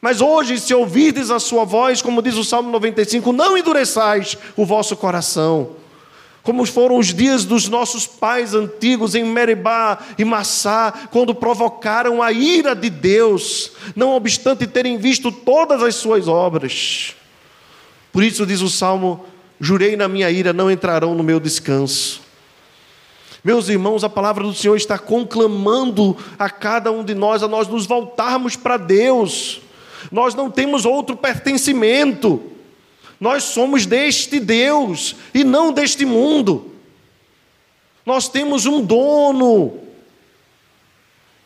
[0.00, 4.64] Mas hoje, se ouvirdes a sua voz, como diz o Salmo 95, não endureçais o
[4.66, 5.76] vosso coração,
[6.42, 12.30] como foram os dias dos nossos pais antigos em Meribá e Massá, quando provocaram a
[12.30, 17.14] ira de Deus, não obstante terem visto todas as suas obras.
[18.14, 19.26] Por isso diz o salmo:
[19.58, 22.22] Jurei na minha ira, não entrarão no meu descanso.
[23.42, 27.66] Meus irmãos, a palavra do Senhor está conclamando a cada um de nós a nós
[27.66, 29.60] nos voltarmos para Deus.
[30.12, 32.40] Nós não temos outro pertencimento.
[33.18, 36.70] Nós somos deste Deus e não deste mundo.
[38.06, 39.80] Nós temos um dono.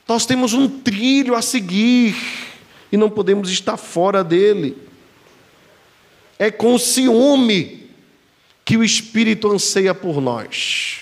[0.07, 2.15] Nós temos um trilho a seguir
[2.93, 4.88] e não podemos estar fora dele.
[6.39, 7.91] É com ciúme
[8.65, 11.01] que o Espírito anseia por nós.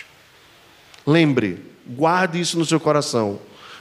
[1.07, 3.39] Lembre, guarde isso no seu coração.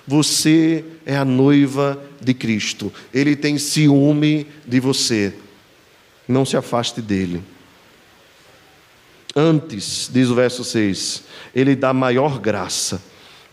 [0.08, 2.94] Você é a noiva de Cristo.
[3.14, 5.34] Ele tem ciúme de você.
[6.28, 7.44] Não se afaste dele.
[9.36, 13.02] Antes, diz o verso 6, ele dá maior graça,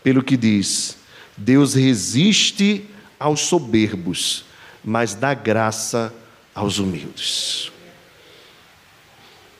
[0.01, 0.97] pelo que diz:
[1.35, 2.85] Deus resiste
[3.19, 4.45] aos soberbos,
[4.83, 6.13] mas dá graça
[6.55, 7.72] aos humildes.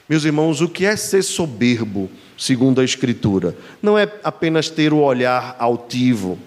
[0.08, 3.56] Meus irmãos, o que é ser soberbo, segundo a Escritura?
[3.82, 6.38] Não é apenas ter o olhar altivo,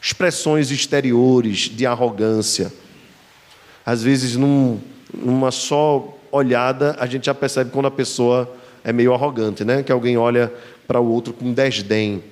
[0.00, 2.72] expressões exteriores de arrogância.
[3.84, 4.78] Às vezes, num,
[5.12, 9.82] numa só olhada, a gente já percebe quando a pessoa é meio arrogante, né?
[9.82, 10.52] Que alguém olha
[10.86, 12.22] para o outro com desdém.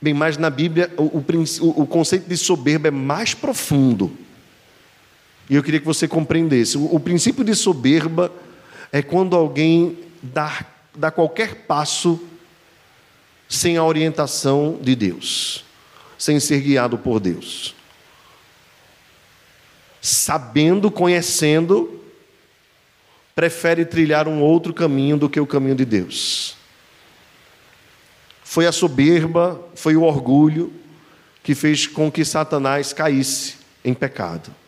[0.00, 4.10] Bem, mas na Bíblia o, o, o conceito de soberba é mais profundo.
[5.50, 6.78] E eu queria que você compreendesse.
[6.78, 8.32] O, o princípio de soberba
[8.92, 12.20] é quando alguém dá, dá qualquer passo
[13.48, 15.64] sem a orientação de Deus,
[16.16, 17.74] sem ser guiado por Deus.
[20.00, 22.00] Sabendo, conhecendo,
[23.34, 26.56] prefere trilhar um outro caminho do que o caminho de Deus.
[28.44, 30.72] Foi a soberba, foi o orgulho
[31.42, 34.59] que fez com que Satanás caísse em pecado.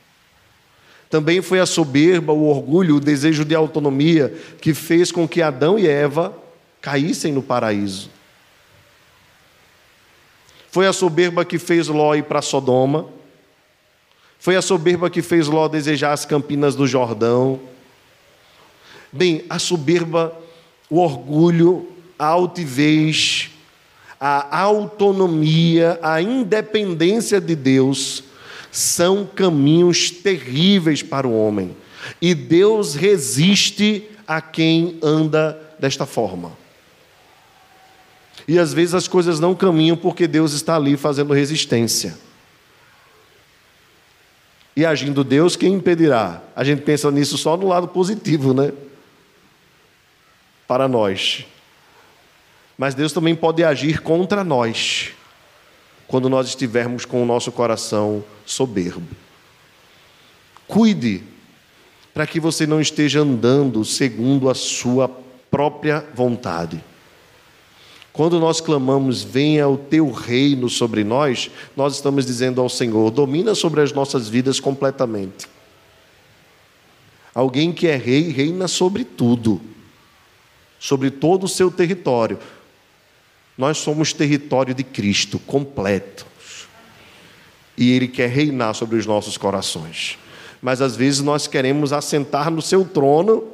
[1.12, 5.78] Também foi a soberba, o orgulho, o desejo de autonomia que fez com que Adão
[5.78, 6.34] e Eva
[6.80, 8.08] caíssem no paraíso.
[10.70, 13.04] Foi a soberba que fez Ló ir para Sodoma.
[14.38, 17.60] Foi a soberba que fez Ló desejar as campinas do Jordão.
[19.12, 20.34] Bem, a soberba,
[20.88, 23.50] o orgulho, a altivez,
[24.18, 28.31] a autonomia, a independência de Deus
[28.72, 31.76] são caminhos terríveis para o homem.
[32.20, 36.56] E Deus resiste a quem anda desta forma.
[38.48, 42.18] E às vezes as coisas não caminham porque Deus está ali fazendo resistência.
[44.74, 46.42] E agindo Deus, quem impedirá?
[46.56, 48.72] A gente pensa nisso só no lado positivo, né?
[50.66, 51.44] Para nós.
[52.78, 55.10] Mas Deus também pode agir contra nós
[56.08, 59.08] quando nós estivermos com o nosso coração soberbo.
[60.66, 61.22] Cuide
[62.14, 65.08] para que você não esteja andando segundo a sua
[65.50, 66.82] própria vontade.
[68.12, 73.54] Quando nós clamamos, venha o teu reino sobre nós, nós estamos dizendo ao Senhor, domina
[73.54, 75.48] sobre as nossas vidas completamente.
[77.34, 79.60] Alguém que é rei, reina sobre tudo,
[80.78, 82.38] sobre todo o seu território.
[83.56, 86.26] Nós somos território de Cristo completo.
[87.76, 90.18] E Ele quer reinar sobre os nossos corações.
[90.60, 93.48] Mas às vezes nós queremos assentar no seu trono,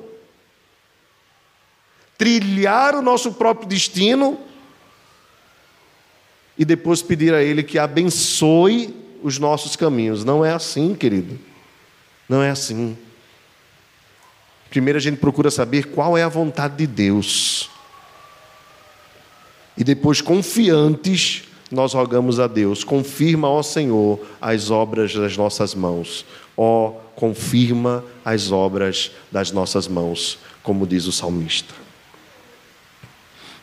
[2.16, 4.38] trilhar o nosso próprio destino
[6.58, 10.24] e depois pedir a Ele que abençoe os nossos caminhos.
[10.24, 11.38] Não é assim, querido.
[12.28, 12.96] Não é assim.
[14.68, 17.70] Primeiro a gente procura saber qual é a vontade de Deus.
[19.76, 26.24] E depois, confiantes, nós rogamos a Deus: confirma, ó Senhor, as obras das nossas mãos.
[26.56, 31.74] Ó, confirma as obras das nossas mãos, como diz o salmista.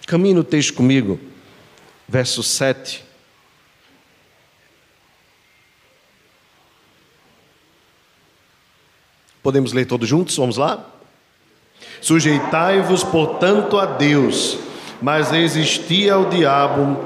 [0.07, 1.19] Caminhe no texto comigo,
[2.07, 3.03] verso 7.
[9.43, 10.35] Podemos ler todos juntos?
[10.37, 10.89] Vamos lá?
[12.01, 14.57] Sujeitai-vos, portanto, a Deus
[15.01, 16.97] mas resisti ao diabo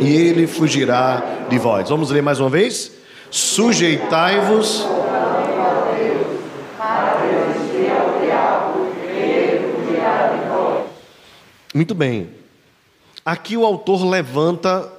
[0.00, 1.88] e ele fugirá de vós.
[1.88, 2.92] Vamos ler mais uma vez?
[3.30, 4.86] Sujeitai-vos.
[11.74, 12.30] Muito bem.
[13.24, 14.90] Aqui o autor levanta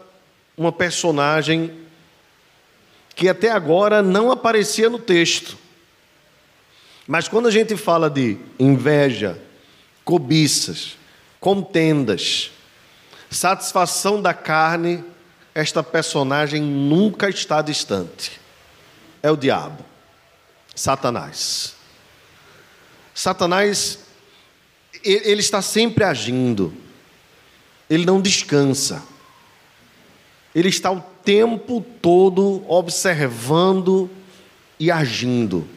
[0.55, 1.71] uma personagem
[3.15, 5.57] que até agora não aparecia no texto.
[7.07, 9.41] Mas quando a gente fala de inveja,
[10.05, 10.95] cobiças,
[11.39, 12.51] contendas,
[13.29, 15.03] satisfação da carne,
[15.53, 18.39] esta personagem nunca está distante.
[19.21, 19.83] É o diabo,
[20.75, 21.75] Satanás.
[23.13, 23.99] Satanás,
[25.03, 26.73] ele está sempre agindo,
[27.89, 29.03] ele não descansa,
[30.55, 34.09] ele está o tempo todo observando
[34.79, 35.67] e agindo.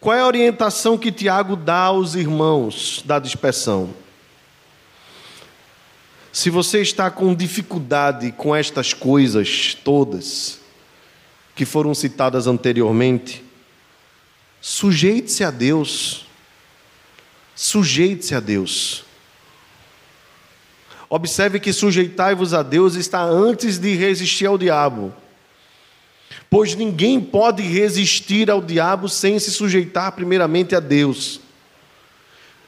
[0.00, 3.92] Qual é a orientação que Tiago dá aos irmãos da dispersão?
[6.32, 10.60] Se você está com dificuldade com estas coisas todas
[11.54, 13.42] que foram citadas anteriormente,
[14.60, 16.26] sujeite-se a Deus.
[17.54, 19.04] Sujeite-se a Deus.
[21.10, 25.12] Observe que sujeitai-vos a Deus está antes de resistir ao diabo.
[26.50, 31.40] Pois ninguém pode resistir ao diabo sem se sujeitar primeiramente a Deus.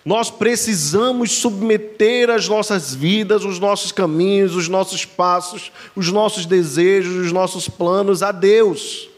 [0.04, 7.16] Nós precisamos submeter as nossas vidas, os nossos caminhos, os nossos passos, os nossos desejos,
[7.16, 9.08] os nossos planos a Deus.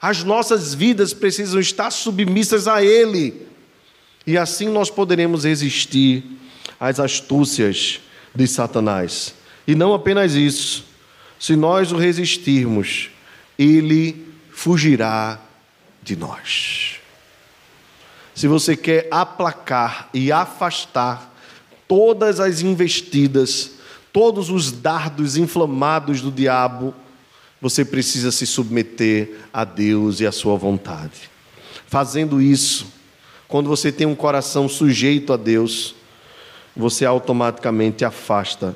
[0.00, 3.46] As nossas vidas precisam estar submissas a Ele.
[4.26, 6.22] E assim nós poderemos resistir
[6.78, 8.00] às astúcias
[8.34, 9.34] de Satanás.
[9.66, 10.84] E não apenas isso,
[11.38, 13.10] se nós o resistirmos,
[13.58, 15.40] ele fugirá
[16.02, 16.93] de nós.
[18.34, 21.32] Se você quer aplacar e afastar
[21.86, 23.72] todas as investidas,
[24.12, 26.94] todos os dardos inflamados do diabo,
[27.60, 31.30] você precisa se submeter a Deus e à sua vontade.
[31.86, 32.86] Fazendo isso,
[33.46, 35.94] quando você tem um coração sujeito a Deus,
[36.76, 38.74] você automaticamente afasta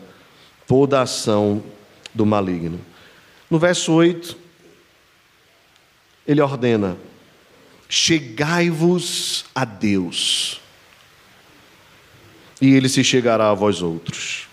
[0.67, 1.63] toda a ação
[2.15, 2.81] do maligno.
[3.51, 4.37] No verso 8,
[6.27, 6.97] ele ordena:
[7.89, 10.61] Chegai-vos a Deus,
[12.61, 14.47] e ele se chegará a vós outros.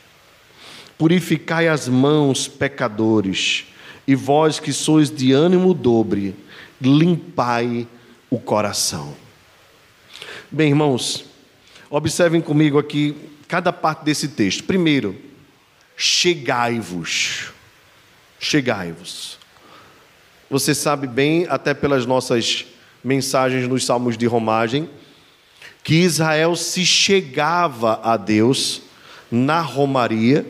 [0.97, 3.65] Purificai as mãos, pecadores,
[4.07, 6.35] e vós que sois de ânimo dobre,
[6.81, 7.85] limpai
[8.29, 9.15] o coração.
[10.49, 11.25] Bem, irmãos,
[11.89, 13.15] observem comigo aqui
[13.47, 14.63] cada parte desse texto.
[14.63, 15.19] Primeiro,
[15.97, 17.51] chegai-vos.
[18.39, 19.37] Chegai-vos.
[20.49, 22.65] Você sabe bem, até pelas nossas
[23.05, 24.89] mensagens nos salmos de romagem,
[25.83, 28.81] que Israel se chegava a Deus
[29.31, 30.43] na romaria,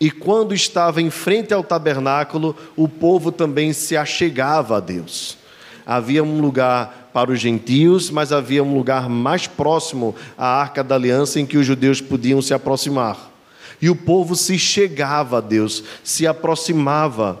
[0.00, 5.36] e quando estava em frente ao tabernáculo, o povo também se achegava a Deus.
[5.84, 10.94] Havia um lugar para os gentios, mas havia um lugar mais próximo à arca da
[10.94, 13.30] aliança em que os judeus podiam se aproximar.
[13.82, 17.38] E o povo se chegava a Deus, se aproximava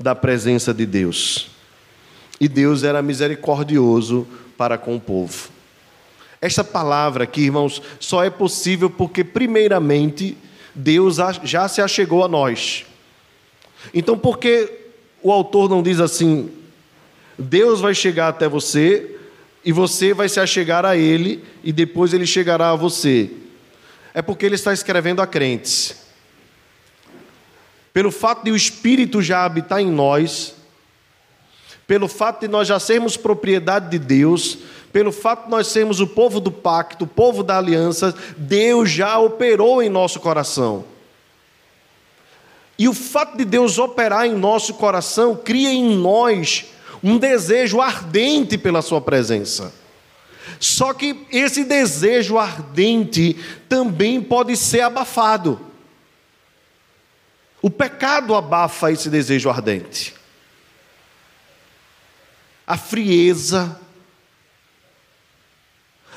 [0.00, 1.57] da presença de Deus.
[2.40, 4.26] E Deus era misericordioso
[4.56, 5.50] para com o povo.
[6.40, 10.36] Esta palavra aqui, irmãos, só é possível porque, primeiramente,
[10.74, 12.86] Deus já se achegou a nós.
[13.92, 14.70] Então, por que
[15.22, 16.50] o autor não diz assim:
[17.36, 19.16] Deus vai chegar até você
[19.64, 23.30] e você vai se achegar a Ele e depois Ele chegará a você?
[24.18, 25.94] é porque ele está escrevendo a crentes.
[27.92, 30.54] Pelo fato de o Espírito já habitar em nós,
[31.88, 34.58] pelo fato de nós já sermos propriedade de Deus,
[34.92, 39.18] pelo fato de nós sermos o povo do pacto, o povo da aliança, Deus já
[39.18, 40.84] operou em nosso coração.
[42.78, 46.66] E o fato de Deus operar em nosso coração cria em nós
[47.02, 49.72] um desejo ardente pela Sua presença.
[50.60, 53.34] Só que esse desejo ardente
[53.66, 55.58] também pode ser abafado.
[57.62, 60.17] O pecado abafa esse desejo ardente.
[62.68, 63.80] A frieza,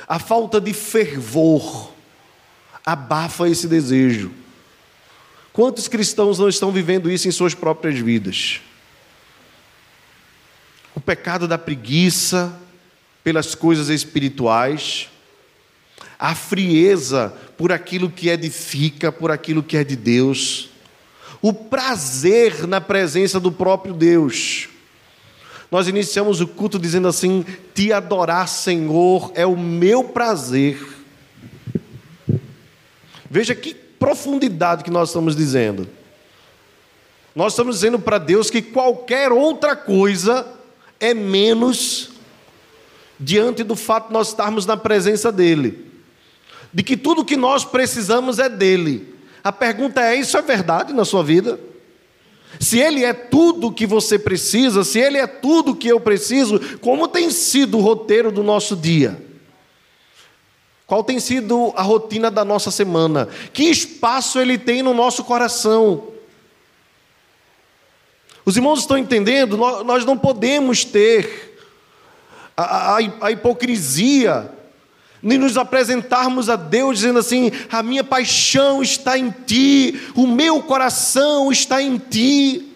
[0.06, 1.94] a falta de fervor
[2.86, 4.34] abafa esse desejo.
[5.54, 8.60] Quantos cristãos não estão vivendo isso em suas próprias vidas?
[10.94, 12.54] O pecado da preguiça,
[13.24, 15.08] pelas coisas espirituais,
[16.20, 20.70] a frieza por aquilo que edifica, por aquilo que é de Deus,
[21.42, 24.68] o prazer na presença do próprio Deus.
[25.72, 30.86] Nós iniciamos o culto dizendo assim: Te adorar, Senhor, é o meu prazer.
[33.30, 35.88] Veja que profundidade que nós estamos dizendo.
[37.34, 40.46] Nós estamos dizendo para Deus que qualquer outra coisa
[41.00, 42.10] é menos
[43.18, 45.90] diante do fato de nós estarmos na presença dEle,
[46.74, 49.16] de que tudo que nós precisamos é dEle.
[49.42, 51.58] A pergunta é: isso é verdade na sua vida?
[52.60, 57.08] Se Ele é tudo que você precisa, se Ele é tudo que eu preciso, como
[57.08, 59.22] tem sido o roteiro do nosso dia?
[60.86, 63.30] Qual tem sido a rotina da nossa semana?
[63.54, 66.08] Que espaço Ele tem no nosso coração?
[68.44, 69.56] Os irmãos estão entendendo?
[69.56, 71.58] Nós não podemos ter
[72.58, 74.52] a, a, a hipocrisia,
[75.22, 80.64] nem nos apresentarmos a Deus dizendo assim: a minha paixão está em Ti, o meu
[80.64, 82.68] coração está em Ti.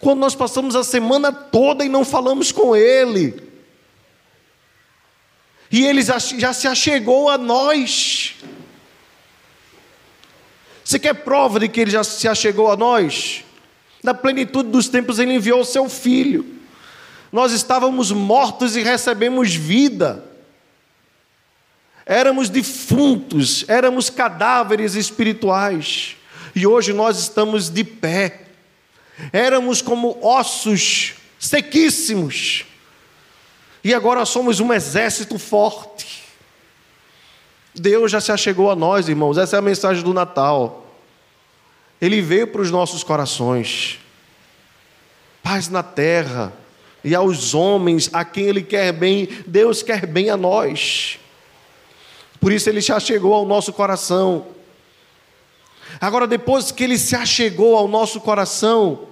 [0.00, 3.40] Quando nós passamos a semana toda e não falamos com Ele,
[5.70, 8.34] e Ele já, se achegou a nós.
[10.82, 13.44] Você quer prova de que Ele já se achegou a nós?
[14.02, 16.44] Na plenitude dos tempos, Ele enviou o Seu Filho.
[17.30, 20.29] Nós estávamos mortos e recebemos vida.
[22.10, 26.16] Éramos defuntos, éramos cadáveres espirituais.
[26.56, 28.46] E hoje nós estamos de pé.
[29.32, 32.64] Éramos como ossos sequíssimos.
[33.84, 36.24] E agora somos um exército forte.
[37.72, 39.38] Deus já se achegou a nós, irmãos.
[39.38, 40.92] Essa é a mensagem do Natal.
[42.00, 44.00] Ele veio para os nossos corações.
[45.44, 46.52] Paz na terra
[47.04, 51.19] e aos homens a quem Ele quer bem, Deus quer bem a nós.
[52.40, 54.46] Por isso Ele se achegou ao nosso coração.
[56.00, 59.08] Agora, depois que Ele se achegou ao nosso coração,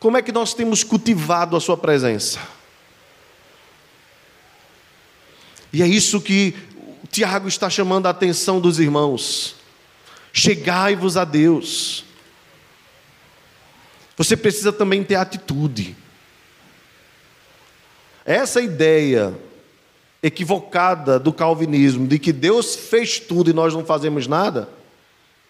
[0.00, 2.40] como é que nós temos cultivado a Sua presença?
[5.72, 6.54] E é isso que
[7.10, 9.54] Tiago está chamando a atenção dos irmãos.
[10.32, 12.04] Chegai-vos a Deus.
[14.16, 15.96] Você precisa também ter atitude.
[18.24, 19.34] Essa ideia
[20.22, 24.68] equivocada do calvinismo, de que Deus fez tudo e nós não fazemos nada,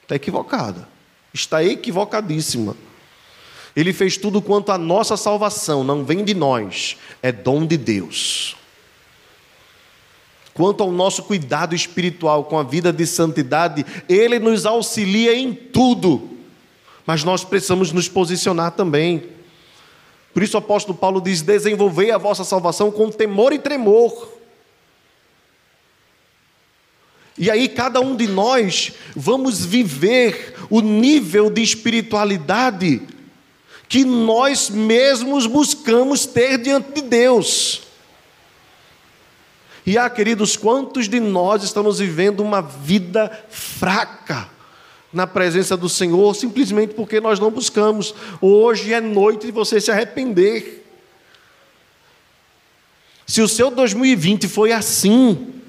[0.02, 0.88] está equivocada.
[1.34, 2.76] Está equivocadíssima.
[3.74, 8.54] Ele fez tudo quanto a nossa salvação, não vem de nós, é dom de Deus.
[10.52, 16.28] Quanto ao nosso cuidado espiritual com a vida de santidade, Ele nos auxilia em tudo,
[17.06, 19.24] mas nós precisamos nos posicionar também.
[20.34, 24.28] Por isso o apóstolo Paulo diz: desenvolvei a vossa salvação com temor e tremor.
[27.42, 33.02] E aí, cada um de nós vamos viver o nível de espiritualidade
[33.88, 37.82] que nós mesmos buscamos ter diante de Deus.
[39.84, 44.48] E ah, queridos, quantos de nós estamos vivendo uma vida fraca
[45.12, 48.14] na presença do Senhor, simplesmente porque nós não buscamos?
[48.40, 50.86] Hoje é noite de você se arrepender.
[53.26, 55.60] Se o seu 2020 foi assim,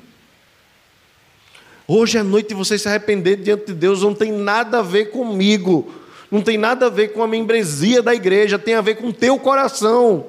[1.88, 5.92] hoje é noite você se arrepender diante de Deus, não tem nada a ver comigo,
[6.32, 9.14] não tem nada a ver com a membresia da igreja, tem a ver com o
[9.14, 10.26] teu coração.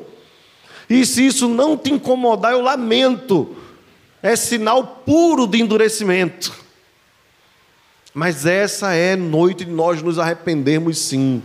[0.88, 3.56] E se isso não te incomodar, eu lamento
[4.24, 6.50] é sinal puro de endurecimento.
[8.14, 11.42] Mas essa é noite de nós nos arrependermos sim,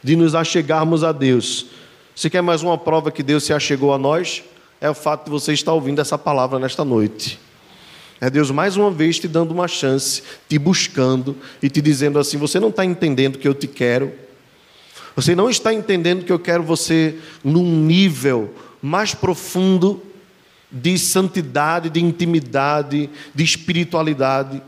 [0.00, 1.66] de nos achegarmos a Deus.
[2.14, 4.44] Se quer mais uma prova que Deus se achegou a nós,
[4.80, 7.40] é o fato de você estar ouvindo essa palavra nesta noite.
[8.22, 12.36] É Deus mais uma vez te dando uma chance, te buscando e te dizendo assim:
[12.36, 14.12] você não está entendendo que eu te quero,
[15.16, 20.00] você não está entendendo que eu quero você num nível mais profundo
[20.70, 24.62] de santidade, de intimidade, de espiritualidade.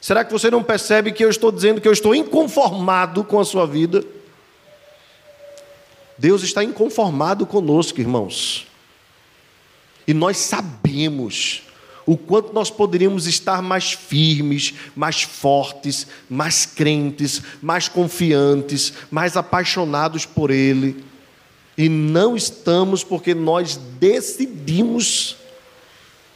[0.00, 3.44] Será que você não percebe que eu estou dizendo que eu estou inconformado com a
[3.44, 4.04] sua vida?
[6.18, 8.66] Deus está inconformado conosco, irmãos.
[10.04, 11.62] E nós sabemos
[12.06, 20.26] o quanto nós poderíamos estar mais firmes, mais fortes, mais crentes, mais confiantes, mais apaixonados
[20.26, 21.04] por Ele.
[21.76, 25.36] E não estamos porque nós decidimos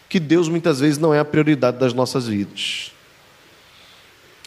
[0.08, 2.92] que Deus muitas vezes não é a prioridade das nossas vidas.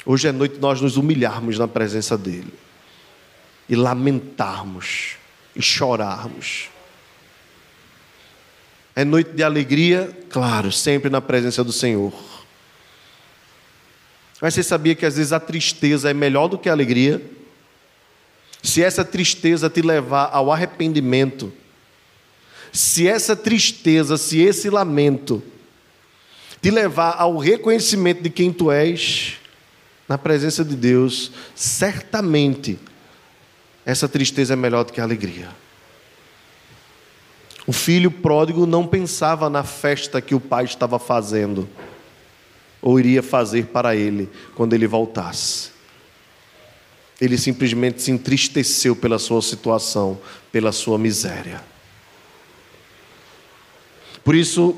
[0.06, 2.54] Hoje é noite nós nos humilharmos na presença dEle
[3.70, 5.16] e lamentarmos
[5.56, 6.70] e chorarmos.
[8.96, 12.14] É noite de alegria, claro, sempre na presença do Senhor.
[14.42, 17.22] Mas você sabia que às vezes a tristeza é melhor do que a alegria?
[18.62, 21.52] se essa tristeza te levar ao arrependimento,
[22.72, 25.42] se essa tristeza, se esse lamento
[26.62, 29.34] te levar ao reconhecimento de quem tu és,
[30.08, 32.78] na presença de Deus, certamente
[33.86, 35.50] essa tristeza é melhor do que a alegria.
[37.68, 41.68] O filho pródigo não pensava na festa que o pai estava fazendo,
[42.82, 45.72] ou iria fazer para ele quando ele voltasse
[47.22, 50.18] ele simplesmente se entristeceu pela sua situação,
[50.52, 51.62] pela sua miséria.
[54.24, 54.76] Por isso,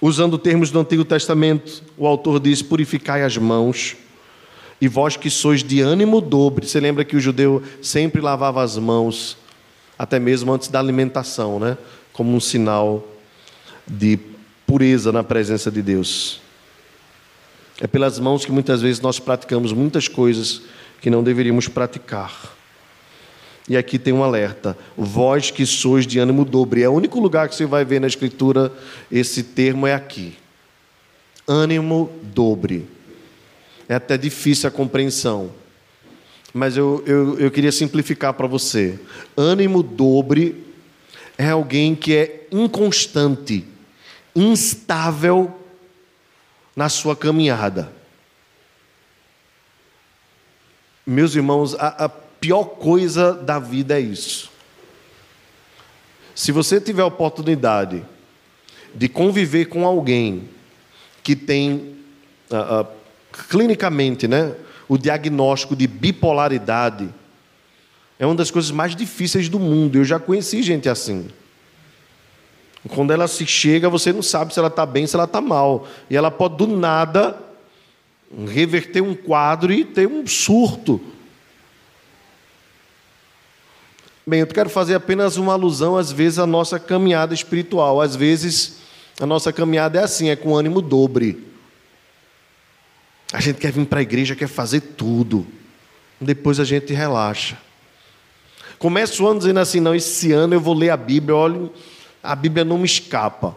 [0.00, 3.96] usando termos do Antigo Testamento, o autor diz: Purificai as mãos,
[4.78, 6.66] e vós que sois de ânimo dobre.
[6.66, 9.38] Você lembra que o judeu sempre lavava as mãos,
[9.98, 11.76] até mesmo antes da alimentação, né?
[12.12, 13.06] como um sinal
[13.86, 14.18] de
[14.66, 16.40] pureza na presença de Deus.
[17.80, 20.62] É pelas mãos que muitas vezes nós praticamos muitas coisas
[21.00, 22.56] que não deveríamos praticar.
[23.68, 26.82] E aqui tem um alerta: vós que sois de ânimo dobre.
[26.82, 28.72] É o único lugar que você vai ver na Escritura
[29.10, 30.34] esse termo é aqui.
[31.46, 32.88] Ânimo dobre.
[33.88, 35.50] É até difícil a compreensão,
[36.56, 38.98] mas eu, eu, eu queria simplificar para você.
[39.36, 40.64] Ânimo dobre
[41.36, 43.62] é alguém que é inconstante,
[44.34, 45.54] instável
[46.74, 47.92] na sua caminhada.
[51.06, 54.50] Meus irmãos, a, a pior coisa da vida é isso.
[56.34, 58.02] Se você tiver a oportunidade
[58.94, 60.48] de conviver com alguém
[61.22, 61.96] que tem
[62.50, 62.86] uh, uh,
[63.48, 64.54] clinicamente, né,
[64.88, 67.08] o diagnóstico de bipolaridade,
[68.18, 69.96] é uma das coisas mais difíceis do mundo.
[69.96, 71.28] Eu já conheci gente assim.
[72.88, 75.86] Quando ela se chega, você não sabe se ela está bem, se ela está mal.
[76.08, 77.38] E ela pode, do nada,
[78.48, 81.00] reverter um quadro e ter um surto.
[84.26, 88.00] Bem, eu quero fazer apenas uma alusão, às vezes, à nossa caminhada espiritual.
[88.00, 88.78] Às vezes,
[89.20, 91.44] a nossa caminhada é assim, é com ânimo dobre.
[93.32, 95.46] A gente quer vir para a igreja, quer fazer tudo.
[96.20, 97.58] Depois a gente relaxa.
[98.78, 101.70] Começa o ano dizendo assim: não, esse ano eu vou ler a Bíblia, olha,
[102.22, 103.54] a Bíblia não me escapa.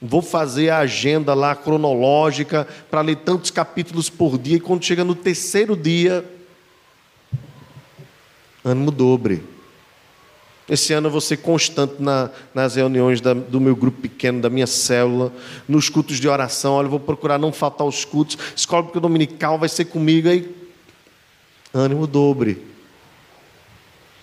[0.00, 5.04] Vou fazer a agenda lá cronológica para ler tantos capítulos por dia, e quando chega
[5.04, 6.24] no terceiro dia,
[8.64, 9.51] ânimo dobre.
[10.72, 14.48] Esse ano eu vou ser constante na, nas reuniões da, do meu grupo pequeno, da
[14.48, 15.30] minha célula,
[15.68, 16.72] nos cultos de oração.
[16.72, 18.38] Olha, eu vou procurar não faltar os cultos.
[18.56, 20.50] Escola porque dominical vai ser comigo aí.
[21.74, 22.64] Ânimo dobre.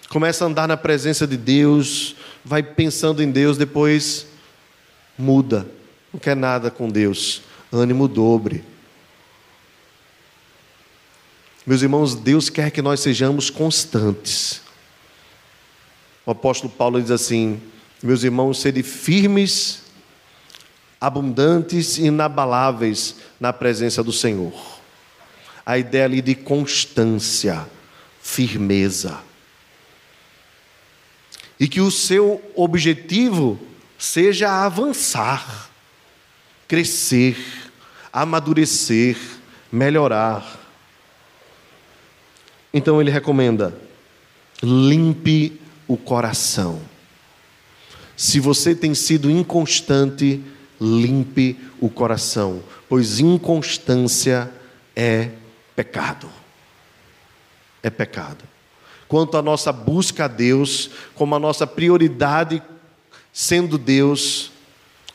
[0.09, 4.25] Começa a andar na presença de Deus, vai pensando em Deus, depois
[5.15, 5.69] muda.
[6.11, 7.43] Não quer nada com Deus.
[7.71, 8.63] Ânimo dobre.
[11.63, 14.67] Meus irmãos, Deus quer que nós sejamos constantes.
[16.29, 17.59] O apóstolo Paulo diz assim:
[18.03, 19.81] Meus irmãos, sede firmes,
[21.01, 24.53] abundantes e inabaláveis na presença do Senhor.
[25.65, 27.67] A ideia ali de constância,
[28.21, 29.17] firmeza.
[31.59, 33.59] E que o seu objetivo
[33.97, 35.71] seja avançar,
[36.67, 37.37] crescer,
[38.13, 39.17] amadurecer,
[39.71, 40.59] melhorar.
[42.71, 43.75] Então ele recomenda:
[44.61, 45.58] limpe
[45.89, 46.79] o coração.
[48.15, 50.41] Se você tem sido inconstante,
[50.79, 54.51] limpe o coração, pois inconstância
[54.95, 55.31] é
[55.75, 56.29] pecado.
[57.81, 58.43] É pecado.
[59.07, 62.61] Quanto à nossa busca a Deus, como a nossa prioridade
[63.33, 64.51] sendo Deus,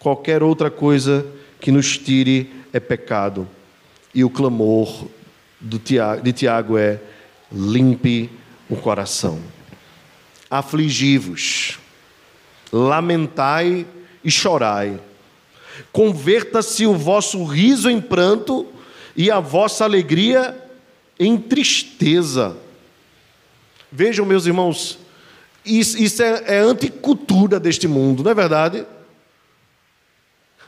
[0.01, 1.25] qualquer outra coisa
[1.61, 3.49] que nos tire é pecado.
[4.13, 5.07] E o clamor
[5.61, 7.01] de Tiago é:
[7.53, 8.29] limpe
[8.69, 9.54] o coração
[10.59, 11.81] afligi-vos,
[12.73, 13.85] lamentai
[14.23, 15.01] e chorai.
[15.91, 18.67] Converta-se o vosso riso em pranto
[19.17, 20.57] e a vossa alegria
[21.19, 22.57] em tristeza.
[23.91, 24.99] Vejam, meus irmãos,
[25.65, 28.87] isso, isso é, é anticultura deste mundo, não é verdade?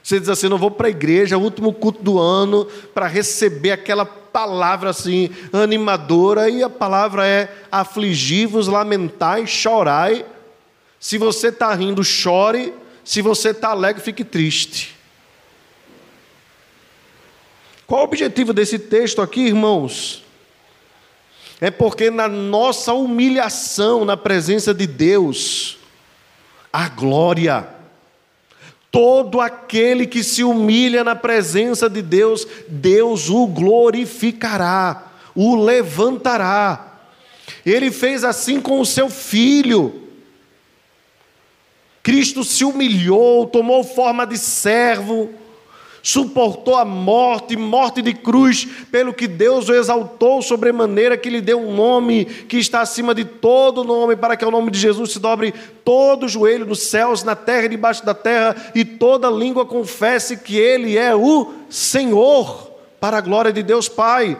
[0.02, 4.04] Você diz assim: não vou para a igreja, último culto do ano, para receber aquela
[4.36, 10.26] palavra assim animadora, e a palavra é afligi-vos, lamentai, chorai.
[11.00, 12.74] Se você está rindo, chore.
[13.02, 14.94] Se você está alegre, fique triste.
[17.86, 20.22] Qual o objetivo desse texto aqui, irmãos?
[21.58, 25.78] É porque na nossa humilhação na presença de Deus,
[26.70, 27.66] a glória
[28.96, 36.98] Todo aquele que se humilha na presença de Deus, Deus o glorificará, o levantará.
[37.66, 40.08] Ele fez assim com o seu filho.
[42.02, 45.28] Cristo se humilhou, tomou forma de servo
[46.06, 51.58] suportou a morte, morte de cruz, pelo que Deus o exaltou sobremaneira, que lhe deu
[51.58, 55.18] um nome que está acima de todo nome, para que o nome de Jesus se
[55.18, 55.52] dobre
[55.84, 60.36] todo o joelho nos céus, na terra e debaixo da terra, e toda língua confesse
[60.36, 64.38] que Ele é o Senhor, para a glória de Deus Pai.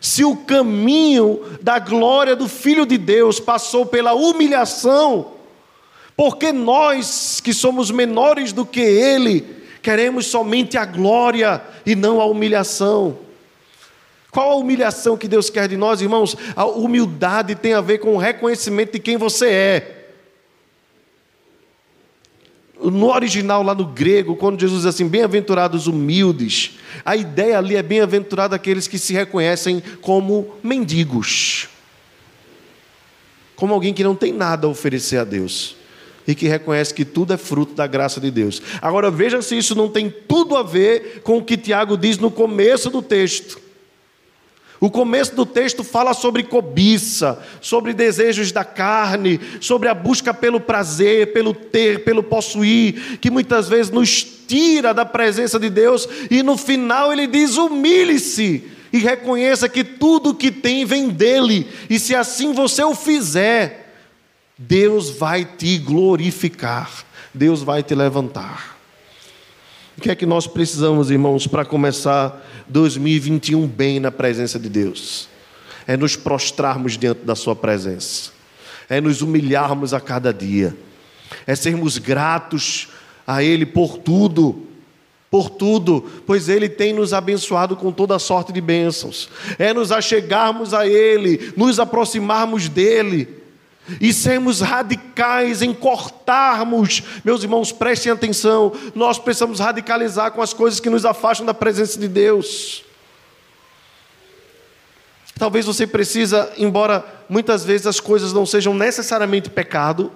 [0.00, 5.28] Se o caminho da glória do Filho de Deus passou pela humilhação,
[6.16, 12.26] porque nós que somos menores do que Ele, queremos somente a glória e não a
[12.26, 13.18] humilhação.
[14.30, 16.36] Qual a humilhação que Deus quer de nós, irmãos?
[16.54, 19.94] A humildade tem a ver com o reconhecimento de quem você é.
[22.80, 27.82] No original, lá no grego, quando Jesus diz assim, bem-aventurados humildes, a ideia ali é
[27.82, 31.68] bem-aventurado aqueles que se reconhecem como mendigos,
[33.56, 35.77] como alguém que não tem nada a oferecer a Deus
[36.28, 38.60] e que reconhece que tudo é fruto da graça de Deus.
[38.82, 42.30] Agora veja se isso não tem tudo a ver com o que Tiago diz no
[42.30, 43.58] começo do texto.
[44.78, 50.60] O começo do texto fala sobre cobiça, sobre desejos da carne, sobre a busca pelo
[50.60, 56.42] prazer, pelo ter, pelo possuir, que muitas vezes nos tira da presença de Deus, e
[56.42, 58.62] no final ele diz: humilhe-se
[58.92, 63.77] e reconheça que tudo que tem vem dele, e se assim você o fizer,
[64.58, 66.90] Deus vai te glorificar,
[67.32, 68.76] Deus vai te levantar.
[69.96, 75.28] O que é que nós precisamos, irmãos, para começar 2021 bem na presença de Deus?
[75.86, 78.32] É nos prostrarmos diante da Sua presença,
[78.88, 80.76] é nos humilharmos a cada dia,
[81.46, 82.88] é sermos gratos
[83.24, 84.66] a Ele por tudo,
[85.30, 90.74] por tudo, pois Ele tem nos abençoado com toda sorte de bênçãos, é nos achegarmos
[90.74, 93.38] a Ele, nos aproximarmos dEle
[94.00, 100.80] e sermos radicais em cortarmos, meus irmãos, prestem atenção, nós precisamos radicalizar com as coisas
[100.80, 102.84] que nos afastam da presença de Deus.
[105.38, 110.12] Talvez você precisa, embora muitas vezes as coisas não sejam necessariamente pecado,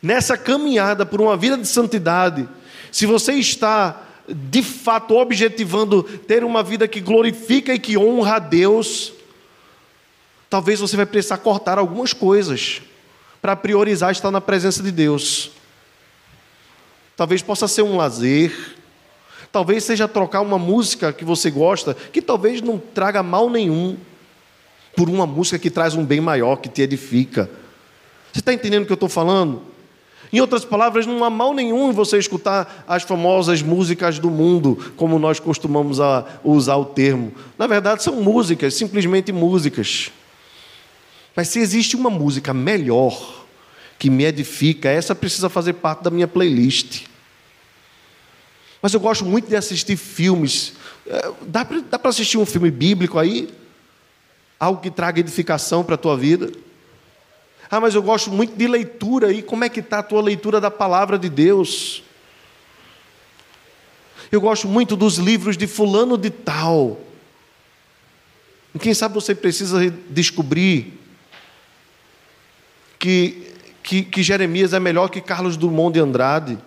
[0.00, 2.48] nessa caminhada por uma vida de santidade,
[2.92, 8.38] se você está de fato objetivando ter uma vida que glorifica e que honra a
[8.38, 9.12] Deus,
[10.48, 12.82] talvez você vai precisar cortar algumas coisas
[13.40, 15.50] para priorizar estar na presença de Deus.
[17.16, 18.76] Talvez possa ser um lazer,
[19.50, 23.96] talvez seja trocar uma música que você gosta, que talvez não traga mal nenhum,
[24.96, 27.50] por uma música que traz um bem maior, que te edifica.
[28.32, 29.62] Você está entendendo o que eu estou falando?
[30.32, 34.92] Em outras palavras, não há mal nenhum em você escutar as famosas músicas do mundo,
[34.96, 35.98] como nós costumamos
[36.42, 37.32] usar o termo.
[37.56, 40.10] Na verdade, são músicas, simplesmente músicas.
[41.36, 43.44] Mas se existe uma música melhor
[43.98, 47.04] que me edifica, essa precisa fazer parte da minha playlist.
[48.80, 50.72] Mas eu gosto muito de assistir filmes.
[51.06, 53.50] É, dá para assistir um filme bíblico aí?
[54.58, 56.50] Algo que traga edificação para a tua vida?
[57.70, 59.30] Ah, mas eu gosto muito de leitura.
[59.30, 62.02] E como é que está a tua leitura da palavra de Deus?
[64.32, 66.98] Eu gosto muito dos livros de fulano de tal.
[68.74, 70.95] E quem sabe você precisa descobrir
[72.98, 76.58] que, que, que Jeremias é melhor que Carlos Drummond de Andrade.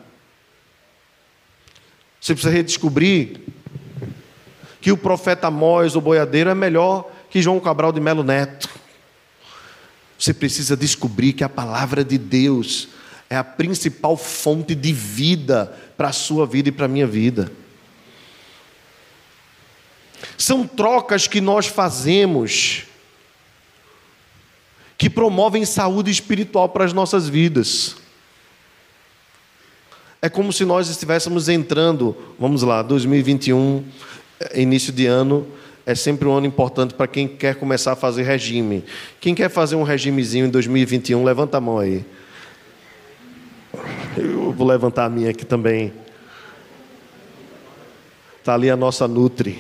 [2.20, 3.42] Você precisa redescobrir
[4.82, 8.70] que o profeta Amós, o boiadeiro, é melhor que João Cabral de Melo Neto.
[10.18, 12.90] Você precisa descobrir que a palavra de Deus
[13.30, 17.52] é a principal fonte de vida para a sua vida e para a minha vida.
[20.38, 22.89] São trocas que nós fazemos
[25.00, 27.96] que promovem saúde espiritual para as nossas vidas.
[30.22, 33.86] É como se nós estivéssemos entrando, vamos lá, 2021,
[34.54, 35.48] início de ano,
[35.86, 38.84] é sempre um ano importante para quem quer começar a fazer regime.
[39.22, 42.06] Quem quer fazer um regimezinho em 2021, levanta a mão aí.
[44.18, 45.94] Eu vou levantar a minha aqui também.
[48.40, 49.58] Está ali a nossa Nutri.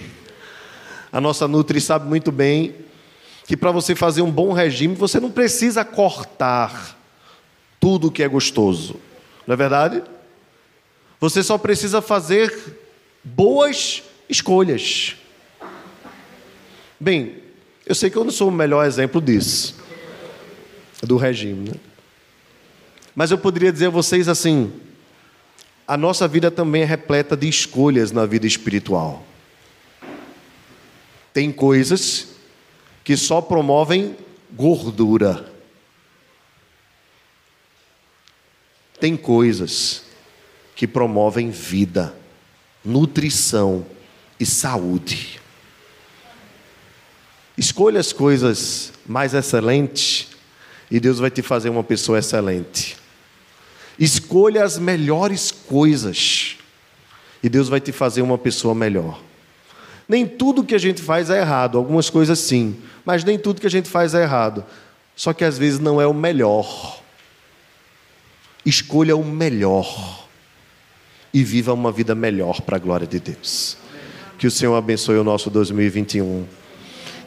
[1.13, 2.88] A nossa Nutri sabe muito bem
[3.49, 6.95] que para você fazer um bom regime, você não precisa cortar
[7.79, 8.97] tudo que é gostoso.
[9.47, 10.03] Não é verdade?
[11.19, 12.53] Você só precisa fazer
[13.23, 15.15] boas escolhas.
[16.99, 17.37] Bem,
[17.87, 19.75] eu sei que eu não sou o melhor exemplo disso,
[21.01, 21.75] do regime, né?
[23.15, 24.71] Mas eu poderia dizer a vocês assim:
[25.87, 29.25] a nossa vida também é repleta de escolhas na vida espiritual.
[31.33, 32.37] Tem coisas
[33.09, 34.15] que só promovem
[34.55, 35.51] gordura.
[38.99, 40.03] Tem coisas
[40.75, 42.15] que promovem vida,
[42.85, 43.83] nutrição
[44.39, 45.41] e saúde.
[47.57, 50.27] Escolha as coisas mais excelentes
[50.91, 52.95] e Deus vai te fazer uma pessoa excelente.
[53.97, 56.57] Escolha as melhores coisas
[57.41, 59.28] e Deus vai te fazer uma pessoa melhor.
[60.09, 63.67] Nem tudo que a gente faz é errado, algumas coisas sim, mas nem tudo que
[63.67, 64.65] a gente faz é errado.
[65.15, 66.99] Só que às vezes não é o melhor.
[68.65, 70.27] Escolha o melhor
[71.31, 73.77] e viva uma vida melhor para a glória de Deus.
[74.39, 76.47] Que o Senhor abençoe o nosso 2021.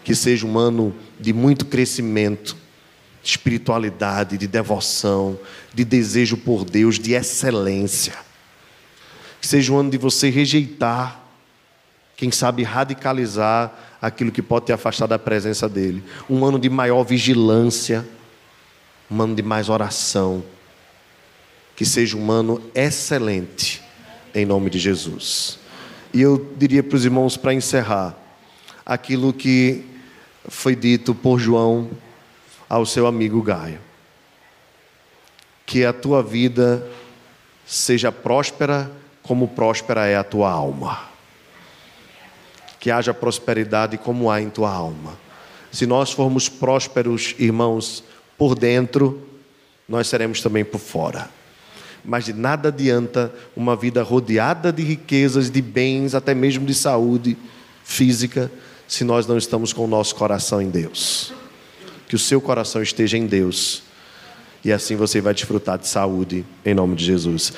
[0.02, 2.56] Que seja um ano de muito crescimento,
[3.22, 5.38] de espiritualidade, de devoção,
[5.72, 8.14] de desejo por Deus, de excelência.
[9.40, 11.21] Que seja um ano de você rejeitar
[12.22, 16.04] quem sabe radicalizar aquilo que pode te afastar da presença dEle.
[16.30, 18.06] Um ano de maior vigilância,
[19.10, 20.44] um ano de mais oração.
[21.74, 23.82] Que seja um ano excelente,
[24.32, 25.58] em nome de Jesus.
[26.14, 28.16] E eu diria para os irmãos, para encerrar,
[28.86, 29.84] aquilo que
[30.46, 31.90] foi dito por João
[32.68, 33.80] ao seu amigo Gaio.
[35.66, 36.88] Que a tua vida
[37.66, 38.88] seja próspera
[39.24, 41.10] como próspera é a tua alma
[42.82, 45.16] que haja prosperidade como há em tua alma.
[45.70, 48.02] Se nós formos prósperos, irmãos,
[48.36, 49.22] por dentro,
[49.88, 51.30] nós seremos também por fora.
[52.04, 57.38] mas de nada adianta uma vida rodeada de riquezas, de bens, até mesmo de saúde
[57.84, 58.50] física,
[58.88, 61.32] se nós não estamos com o nosso coração em Deus.
[62.08, 63.84] Que o seu coração esteja em Deus,
[64.64, 67.52] e assim você vai desfrutar de saúde, em nome de Jesus.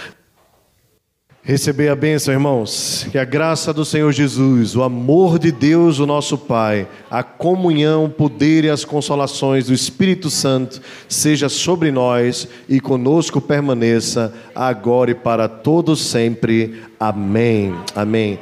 [1.46, 6.06] Receber a bênção, irmãos, que a graça do Senhor Jesus, o amor de Deus, o
[6.06, 12.48] nosso Pai, a comunhão, o poder e as consolações do Espírito Santo seja sobre nós
[12.66, 16.80] e conosco permaneça agora e para todos sempre.
[16.98, 17.74] Amém.
[17.94, 18.38] Amém.